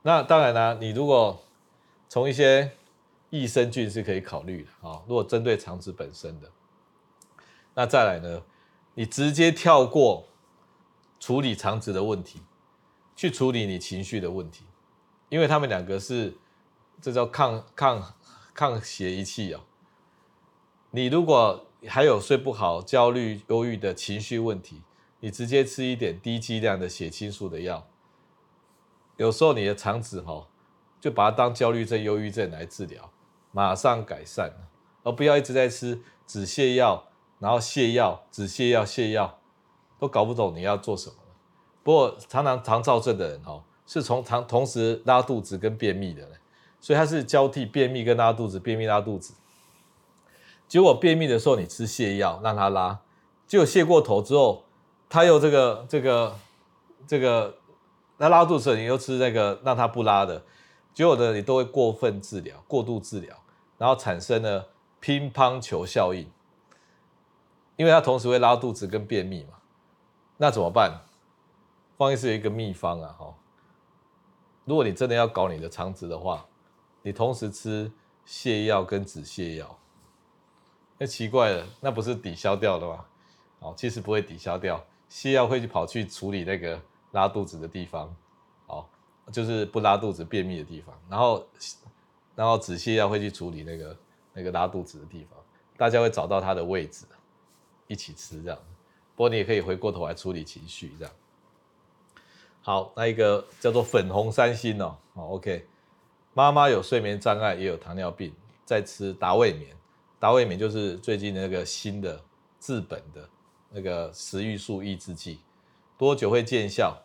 [0.00, 1.42] 那当然啦，你如果
[2.08, 2.72] 从一些
[3.28, 5.02] 益生菌是可以考虑的啊。
[5.06, 6.50] 如果针对肠子本身的，
[7.74, 8.42] 那再来呢，
[8.94, 10.28] 你直接跳过
[11.18, 12.40] 处理肠子的问题，
[13.16, 14.64] 去处理你情绪的问题，
[15.28, 16.36] 因为他们两个是
[17.00, 18.14] 这叫抗抗
[18.52, 19.62] 抗协一气啊。
[20.90, 24.82] 你如果还有睡不好、焦虑、忧郁的情绪问题，
[25.20, 27.86] 你直接吃一点低剂量的血清素的药，
[29.16, 30.48] 有时候你的肠子哈，
[31.00, 33.10] 就把它当焦虑症、忧郁症来治疗，
[33.52, 34.52] 马上改善，
[35.02, 37.08] 而不要一直在吃止泻药，
[37.42, 39.40] 然后泻药、止泻药、泻药，
[39.98, 41.16] 都搞不懂你要做什么。
[41.82, 46.22] 不过常常肠燥症的人哦，是从常同时拉肚子跟便秘的，
[46.80, 49.34] 所以他是交替便秘跟拉肚子，便秘拉肚子。
[50.68, 53.00] 结果便秘的时候，你吃泻药让他拉，
[53.48, 54.62] 结果泻过头之后，
[55.08, 56.38] 他又这个这个
[57.08, 57.56] 这个，
[58.18, 60.44] 那拉肚子，你又吃那个让他不拉的，
[60.94, 63.36] 结果呢，你都会过分治疗、过度治疗，
[63.78, 64.68] 然后产生了
[65.00, 66.30] 乒乓球效应，
[67.82, 69.58] 因为他同时会拉肚子跟便秘嘛，
[70.36, 71.00] 那怎么办？
[71.96, 73.34] 方医师有一个秘方啊，哈，
[74.64, 76.46] 如果你真的要搞你的肠子的话，
[77.02, 77.90] 你同时吃
[78.24, 79.76] 泻药跟止泻药。
[80.96, 83.04] 那奇怪了，那不是抵消掉的吗？
[83.58, 84.80] 哦，其实不会抵消掉，
[85.10, 86.80] 泻药会去跑去处理那个
[87.10, 88.14] 拉肚子的地方，
[88.68, 88.86] 哦，
[89.32, 91.44] 就是不拉肚子、便秘的地方，然后，
[92.36, 93.96] 然后止泻药会去处理那个
[94.34, 95.36] 那个拉肚子的地方，
[95.76, 97.06] 大家会找到它的位置，
[97.86, 98.58] 一起吃这样。
[99.14, 101.14] 不过你也可以回过头来处理情绪这样。
[102.62, 105.66] 好，那一个叫做粉红三星哦，好，OK，
[106.32, 108.32] 妈妈有睡眠障碍，也有糖尿病，
[108.64, 109.76] 在吃达味眠。
[110.18, 112.22] 达味眠就是最近那个新的
[112.60, 113.28] 治本的
[113.70, 115.40] 那个食欲素抑制剂，
[115.98, 116.96] 多久会见效？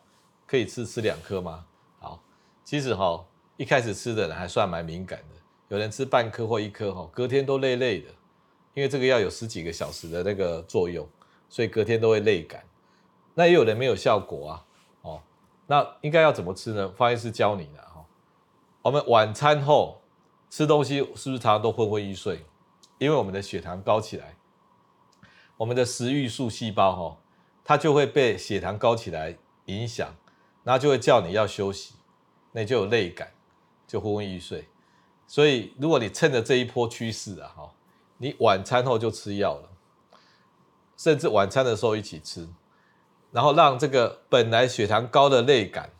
[0.45, 1.65] 可以吃吃两颗吗？
[1.99, 2.21] 好，
[2.63, 3.25] 其实哈，
[3.57, 5.35] 一开始吃的人还算蛮敏感的，
[5.69, 8.09] 有人吃半颗或一颗哈，隔天都累累的，
[8.77, 11.09] 因为这个药有十几个小时的那个作用，
[11.49, 12.63] 所以隔天都会累感。
[13.33, 14.65] 那也有人没有效果啊，
[15.01, 15.23] 哦，
[15.65, 16.93] 那应该要怎么吃呢？
[16.95, 18.05] 方医师教你的哈，
[18.83, 20.01] 我们晚餐后
[20.51, 22.45] 吃东西是不是常常都昏昏欲睡？
[22.99, 24.35] 因为我们的血糖高起来，
[25.57, 27.17] 我们的食欲素细胞哈，
[27.65, 30.15] 它就会被血糖高起来影响，
[30.63, 31.95] 然后就会叫你要休息，
[32.51, 33.31] 那就有累感，
[33.87, 34.67] 就昏昏欲睡。
[35.25, 37.73] 所以如果你趁着这一波趋势啊哈，
[38.17, 39.69] 你晚餐后就吃药了，
[40.95, 42.47] 甚至晚餐的时候一起吃，
[43.31, 45.91] 然后让这个本来血糖高的累感，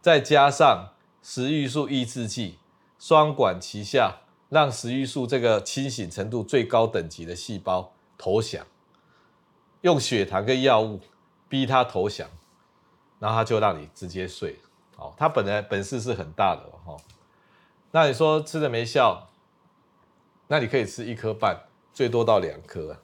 [0.00, 2.58] 再加上食欲素抑制剂，
[2.98, 4.20] 双管齐下。
[4.50, 8.66] 让食欲素这个清醒程度最高等级的细胞投降，
[9.82, 11.00] 用血糖跟药物
[11.50, 12.26] 逼他投降，
[13.18, 14.58] 然后他就让你直接睡。
[14.96, 16.96] 哦，他本来本事是很大的哦。
[17.90, 19.27] 那你说吃的没效，
[20.48, 21.56] 那你可以吃一颗半，
[21.92, 22.96] 最多到两颗。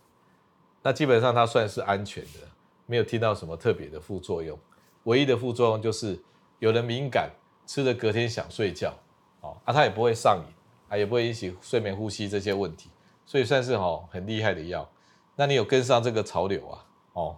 [0.82, 2.40] 那基本上它算是安全的，
[2.86, 4.58] 没有听到什么特别的副作用。
[5.04, 6.20] 唯一的副作用就是
[6.58, 7.30] 有人敏感，
[7.64, 8.92] 吃了隔天想睡觉，
[9.40, 10.54] 哦，啊，它也不会上瘾。
[10.86, 12.90] 啊，也不会引起睡眠呼吸这些问题，
[13.24, 14.86] 所以算是哦很厉害的药。
[15.34, 16.84] 那你有跟上这个潮流啊？
[17.14, 17.36] 哦，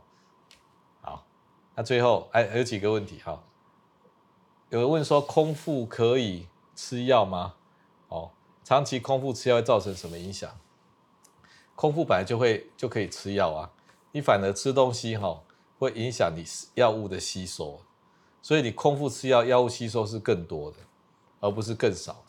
[1.01, 1.25] 好，
[1.77, 3.41] 那最后哎还有几个问题哈。
[4.71, 7.55] 有人问说空腹可以吃药吗？
[8.67, 10.51] 长期空腹吃药会造成什么影响？
[11.77, 13.71] 空腹本来就会就可以吃药啊，
[14.11, 15.41] 你反而吃东西哈
[15.79, 16.45] 会影响你
[16.75, 17.81] 药物的吸收，
[18.43, 20.79] 所以你空腹吃药，药物吸收是更多的，
[21.39, 22.25] 而不是更少。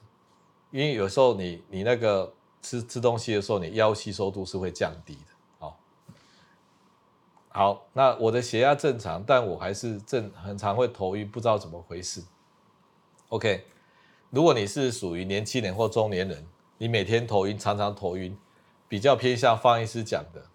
[0.69, 2.31] 因为有时候你你那个
[2.61, 5.21] 吃吃东西的时候，你药吸收度是会降低的。
[5.57, 5.79] 好，
[7.47, 12.21] 好，那我的血压正常，但我还是正很常会头晕，不知道怎么回事。
[13.29, 13.65] OK，
[14.37, 16.45] 如果你是属于年轻人或中年人，
[16.77, 18.37] 你每天头晕，常常头晕，
[18.87, 20.45] 比较偏向方医师讲的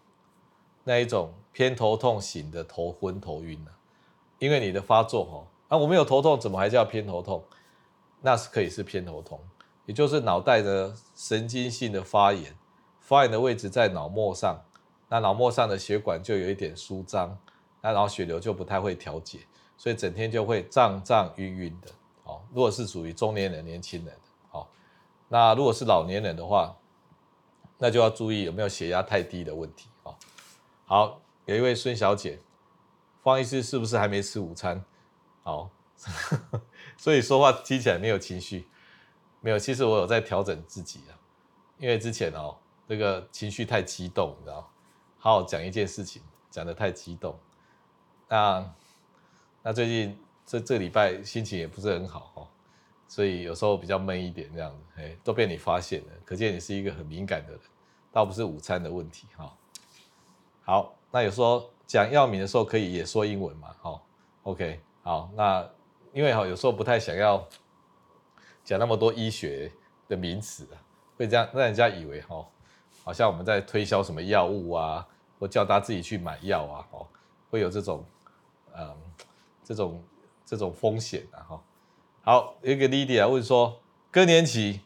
[0.85, 3.59] 那一种偏头痛型的头昏头晕，
[4.39, 7.43] 因为你的发作哦，啊我没有头痛，怎么还叫偏头痛？
[8.21, 9.41] 那是可以是偏头痛。
[9.87, 12.57] 也就是脑袋的神经性的发炎，
[13.01, 14.63] 发炎的位置在脑膜上，
[15.09, 17.37] 那脑膜上的血管就有一点舒张，
[17.81, 19.41] 那然后血流就不太会调节，
[19.77, 21.89] 所以整天就会胀胀晕晕的。
[22.53, 24.67] 如果是属于中年人、年轻人的，哦，
[25.29, 26.77] 那如果是老年人的话，
[27.79, 29.89] 那就要注意有没有血压太低的问题。
[30.03, 30.15] 哦，
[30.85, 32.39] 好，有一位孙小姐，
[33.23, 34.85] 方医师是不是还没吃午餐？
[35.43, 35.71] 好，
[36.97, 38.69] 所以说话听起来没有情绪。
[39.41, 41.19] 没有，其实我有在调整自己啊，
[41.79, 44.71] 因为之前哦，这个情绪太激动，你知道，
[45.19, 47.37] 好好讲一件事情，讲的太激动，
[48.29, 48.73] 那
[49.65, 52.32] 那最近这这礼拜心情也不是很好，
[53.13, 57.61] 所以有时候比较闷一点这样子，哎，都被你发现了，可见你是一个很敏感的人，
[58.11, 59.55] 倒不是午餐的问题哈。
[60.63, 64.03] 好，那有时候讲药名的时候可以也说英文嘛，好
[64.45, 65.69] ，OK，好，那
[66.15, 67.47] 因为哈有时候不太想要
[68.65, 69.71] 讲那么多医学
[70.09, 70.81] 的名词啊，
[71.19, 72.43] 会这样让人家以为哈，
[73.05, 75.07] 好像我们在推销什么药物啊，
[75.39, 77.07] 或叫他自己去买药啊，哦，
[77.51, 78.03] 会有这种，
[78.75, 78.97] 嗯，
[79.63, 80.03] 这种
[80.47, 81.63] 这种风险的哈。
[82.25, 83.81] 好，一个 Lydia 问说，
[84.13, 84.83] 更年期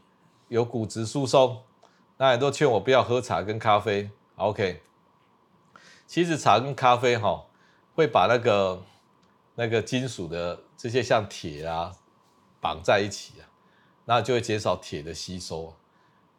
[0.48, 1.62] 有骨质疏松，
[2.16, 4.10] 那很多劝我不要喝茶跟咖啡。
[4.36, 4.80] OK，
[6.06, 7.44] 其实茶跟咖啡哈，
[7.94, 8.82] 会把那个
[9.56, 11.92] 那个金属的这些像铁啊
[12.58, 13.44] 绑在一起啊，
[14.06, 15.74] 那就会减少铁的吸收。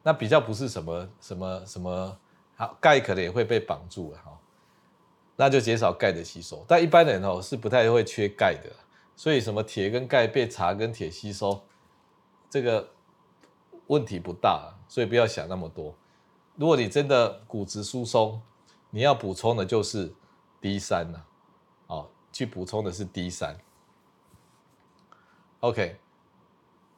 [0.01, 2.17] 那比较不是什么什么什么，
[2.55, 4.35] 好，钙可能也会被绑住了哈，
[5.35, 6.65] 那就减少钙的吸收。
[6.67, 8.71] 但一般人哦是不太会缺钙的。
[9.17, 11.63] 所以什么铁跟钙被茶跟铁吸收，
[12.51, 12.91] 这个
[13.87, 15.95] 问题不大，所以不要想那么多。
[16.55, 18.39] 如果你真的骨质疏松，
[18.91, 20.13] 你要补充的就是
[20.61, 21.25] D 三了，
[21.87, 23.57] 哦，去补充的是 D 三。
[25.61, 25.99] OK，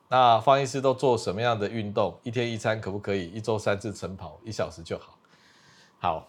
[0.09, 2.20] 那方医师都做什么样的运动？
[2.24, 3.28] 一天一餐可不可以？
[3.30, 5.17] 一周三次晨跑一小时就好。
[5.99, 6.28] 好，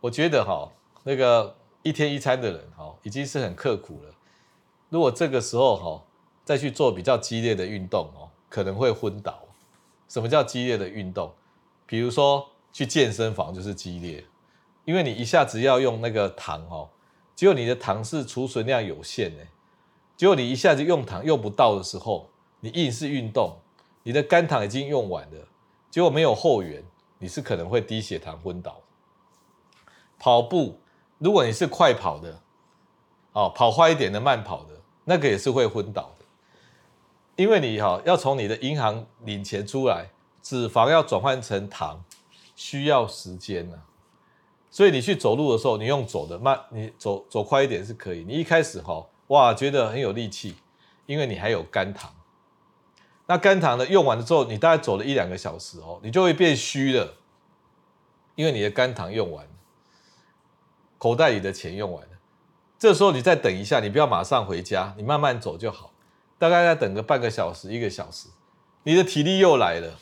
[0.00, 0.72] 我觉得哈，
[1.04, 4.14] 那个一天一餐的人哈，已经是很刻苦了。
[4.88, 6.02] 如果这个时候哈
[6.44, 9.42] 再去做比较激烈的运动哦，可能会昏倒。
[10.08, 11.32] 什么叫激烈的运动？
[11.86, 14.24] 比如说去健身房就是激烈，
[14.84, 16.88] 因为你一下子要用那个糖哦，
[17.34, 19.44] 结果你的糖是储存量有限的，
[20.16, 22.30] 结果你一下子用糖用不到的时候，
[22.60, 23.56] 你硬是运动，
[24.04, 25.48] 你的肝糖已经用完了，
[25.90, 26.84] 结果没有后援，
[27.18, 28.80] 你是可能会低血糖昏倒。
[30.18, 30.80] 跑步，
[31.18, 32.40] 如果你是快跑的，
[33.32, 34.75] 哦，跑快一点的慢跑的。
[35.08, 36.24] 那个也是会昏倒的，
[37.36, 40.10] 因为你哈要从你的银行领钱出来，
[40.42, 42.04] 脂肪要转换成糖，
[42.56, 43.82] 需要时间呢。
[44.68, 48.24] 所以你去走路的时候，你用走的慢，你走走快一点是可以。
[48.24, 50.56] 你一开始哈哇觉得很有力气，
[51.06, 52.12] 因为你还有肝糖。
[53.28, 57.14] 那肝糖呢用完了之后，你大概走了一两个小时哦，你就会变虚了，
[58.34, 59.50] 因为你的肝糖用完了，
[60.98, 62.08] 口袋里的钱用完了。
[62.78, 65.92] 这时候你再等一下，你不要马上回家，你慢慢走就好。
[66.38, 68.28] 大概再等个半个小时、一个小时，
[68.82, 69.98] 你的体力又来了，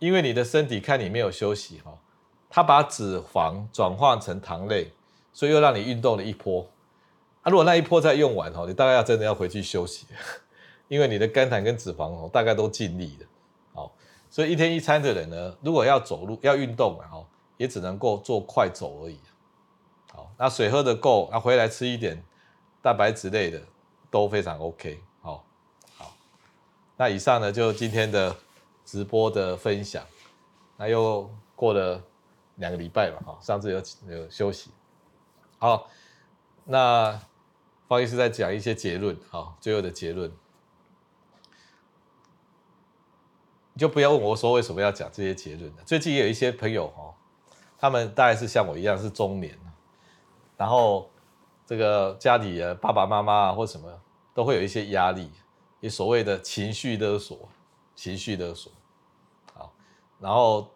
[0.00, 1.96] 因为你的身体看你没有休息哈，
[2.50, 4.92] 它把脂肪转化成糖类，
[5.32, 6.68] 所以又让你运动了一波。
[7.42, 10.06] 啊，如果那一波再用完哈，你大概要真的要回去休息，
[10.88, 13.26] 因为你的肝糖跟脂肪哦大概都尽力了。
[13.72, 13.92] 好，
[14.28, 17.24] 所以一天一餐的人呢，如果要走路要运动哈，
[17.56, 19.20] 也只能够做快走而已。
[20.36, 22.22] 那水喝得够，那回来吃一点
[22.82, 23.62] 蛋白质类的
[24.10, 25.00] 都非常 OK。
[25.22, 25.44] 好，
[25.96, 26.12] 好，
[26.96, 28.36] 那以上呢就今天的
[28.84, 30.04] 直播的分享。
[30.76, 32.02] 那又过了
[32.56, 34.70] 两个礼拜了，哈，上次有有休息。
[35.58, 35.88] 好，
[36.64, 37.20] 那
[37.86, 40.30] 方医师再讲一些结论，好，最后的结论，
[43.72, 45.82] 你就不要问我说为什么要讲这些结论了。
[45.86, 47.14] 最近也有一些朋友哈，
[47.78, 49.56] 他们大概是像我一样是中年。
[50.56, 51.10] 然后，
[51.66, 53.90] 这个家里的爸爸妈妈啊，或什么
[54.32, 55.30] 都会有一些压力，
[55.80, 57.48] 也所谓的情绪勒索，
[57.96, 58.70] 情绪勒索，
[59.52, 59.72] 好，
[60.20, 60.68] 然后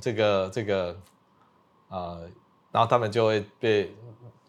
[0.00, 0.92] 这个这个
[1.88, 2.30] 啊、呃，
[2.70, 3.94] 然后他们就会被，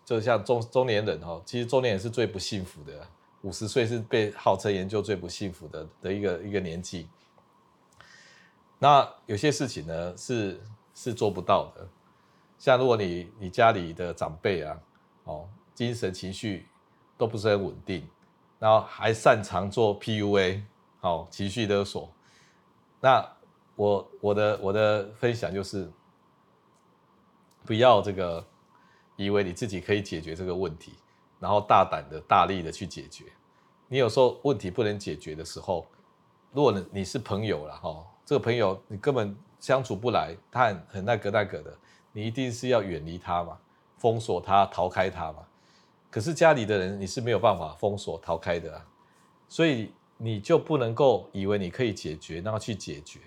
[0.06, 3.06] 就像中中年人哦，其实中年人是最不幸福的，
[3.42, 7.10] 五十岁是被号称研究最不幸福的的一个一个年纪。
[8.80, 10.62] 那有些事情呢，是
[10.96, 11.88] 是做不到的。
[12.64, 14.80] 像如果你你家里的长辈啊，
[15.26, 16.66] 哦，精神情绪
[17.18, 18.08] 都不是很稳定，
[18.58, 20.62] 然后还擅长做 PUA，
[21.02, 22.10] 哦，情绪勒索，
[23.02, 23.30] 那
[23.76, 25.92] 我我的我的分享就是，
[27.66, 28.42] 不要这个
[29.18, 30.94] 以为你自己可以解决这个问题，
[31.42, 33.26] 然后大胆的大力的去解决。
[33.90, 35.86] 你有时候问题不能解决的时候，
[36.54, 41.78] 如果你你是朋友了哈，这个朋友你根本相处不来，他很很那个那个的。
[42.14, 43.58] 你一定是要远离他嘛，
[43.98, 45.46] 封锁他，逃开他嘛。
[46.10, 48.86] 可是家里的人你是没有办法封锁、逃开的啊，
[49.50, 53.20] 所以你就不能够以为你可以解决，然后去解决，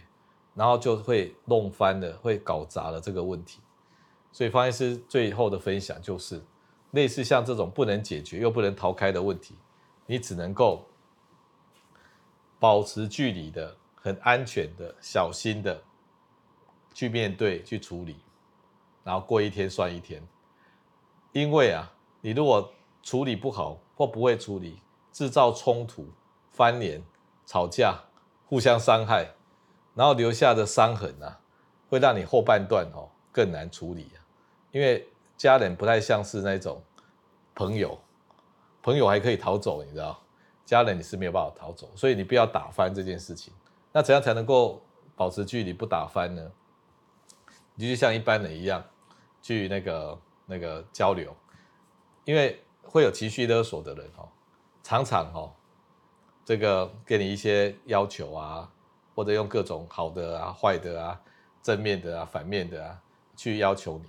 [0.55, 3.61] 然后就会弄翻了，会搞砸了这个问题。
[4.31, 6.41] 所以方医师最后的分享就是，
[6.93, 9.57] 类似像这种不能解决又不能逃开的问题，
[10.07, 10.87] 你只能够
[12.61, 15.83] 保持距离的、很安全的、小心的
[16.95, 18.17] 去面对、去处理。
[19.07, 20.21] 然后过一天算一天，
[21.31, 21.93] 因为啊，
[22.23, 22.73] 你如果
[23.05, 24.83] 处理不好或不会处理，
[25.13, 26.09] 制造冲突、
[26.51, 27.01] 翻脸，
[27.45, 28.01] 吵架、
[28.47, 29.31] 互相伤害，
[29.95, 31.39] 然后留下的伤痕啊，
[31.89, 34.19] 会让你后半段哦更难处理啊。
[34.73, 36.83] 因为家人不太像是那种
[37.55, 37.97] 朋友，
[38.83, 40.21] 朋友还可以逃走，你知道，
[40.65, 43.55] 家人你是没有办法逃走，所以你不要打翻这件事情。
[43.93, 44.83] 那怎样才能够
[45.15, 46.51] 保持距离不打翻呢？
[47.79, 48.83] 你就像一般人一样
[49.47, 51.33] 去那个那个交流，
[52.25, 54.29] 因为会有情绪勒索的人哦，
[54.83, 55.55] 常常哦，
[56.45, 58.69] 这个给你一些要求啊，
[59.15, 61.21] 或者用各种好的啊、坏的啊、
[61.63, 63.01] 正面的啊、反面的啊
[63.37, 64.09] 去要求你，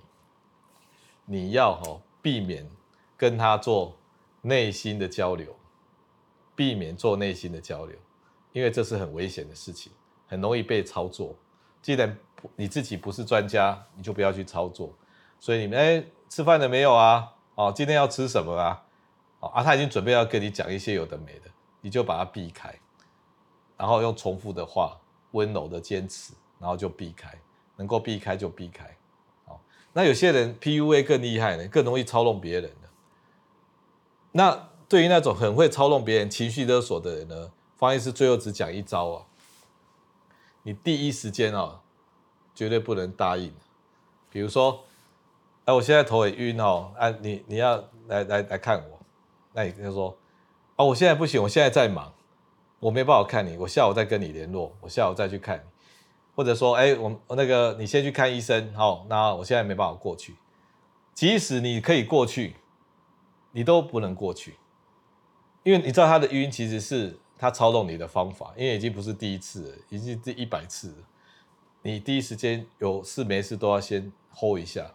[1.24, 2.68] 你要哦避免
[3.16, 3.96] 跟他做
[4.42, 5.54] 内心的交流，
[6.56, 7.96] 避免做内心的交流。
[8.52, 9.92] 因为这是很危险的事情，
[10.26, 11.36] 很容易被操作。
[11.80, 12.18] 既然
[12.56, 14.92] 你自己不是专家，你就不要去操作。
[15.40, 17.32] 所以你们哎，吃饭了没有啊？
[17.54, 18.82] 哦，今天要吃什么啊？
[19.40, 22.78] 哦啊，他已经准备要跟你讲一些有的没的，你就把它避开，
[23.76, 24.98] 然后用重复的话，
[25.32, 27.32] 温柔的坚持，然后就避开，
[27.76, 28.96] 能够避开就避开。
[29.46, 29.58] 哦，
[29.92, 32.88] 那有些人 PUA 更厉害呢，更容易操弄别人的。
[34.32, 37.52] 那对于那种很会操弄别人、情绪勒索的人呢？
[37.76, 39.26] 方医师最后只讲一招啊，
[40.64, 41.80] 你第一时间啊，
[42.54, 43.54] 绝对不能答应。
[44.30, 44.84] 比如说，
[45.68, 48.98] 哎，我现在头也晕哦，哎，你你要来来来看我，
[49.52, 50.16] 那你就说，
[50.76, 52.10] 啊，我现在不行，我现在在忙，
[52.80, 55.62] 我没办法看你，我下午再跟你联络，我下午再去看你。
[56.34, 60.36] 或者说，哎，我我那个你先去看医生，好，那我现在没办法过去。
[61.12, 62.56] 即使你可以过去，
[63.52, 64.56] 你都不能过去，
[65.64, 67.18] 因为你知道他的晕其实是。
[67.40, 70.96] 他操纵你的方法，因为已经不是第一次了，已经第一百次了。
[71.82, 74.92] 你第一时间有事没事都要先 hold 一下，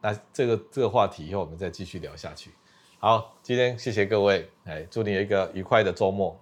[0.00, 2.50] 那这个这个话题以后我们再继续聊下去。
[2.98, 6.38] 好，今天谢谢各位，哎，祝你有一个愉快的周末。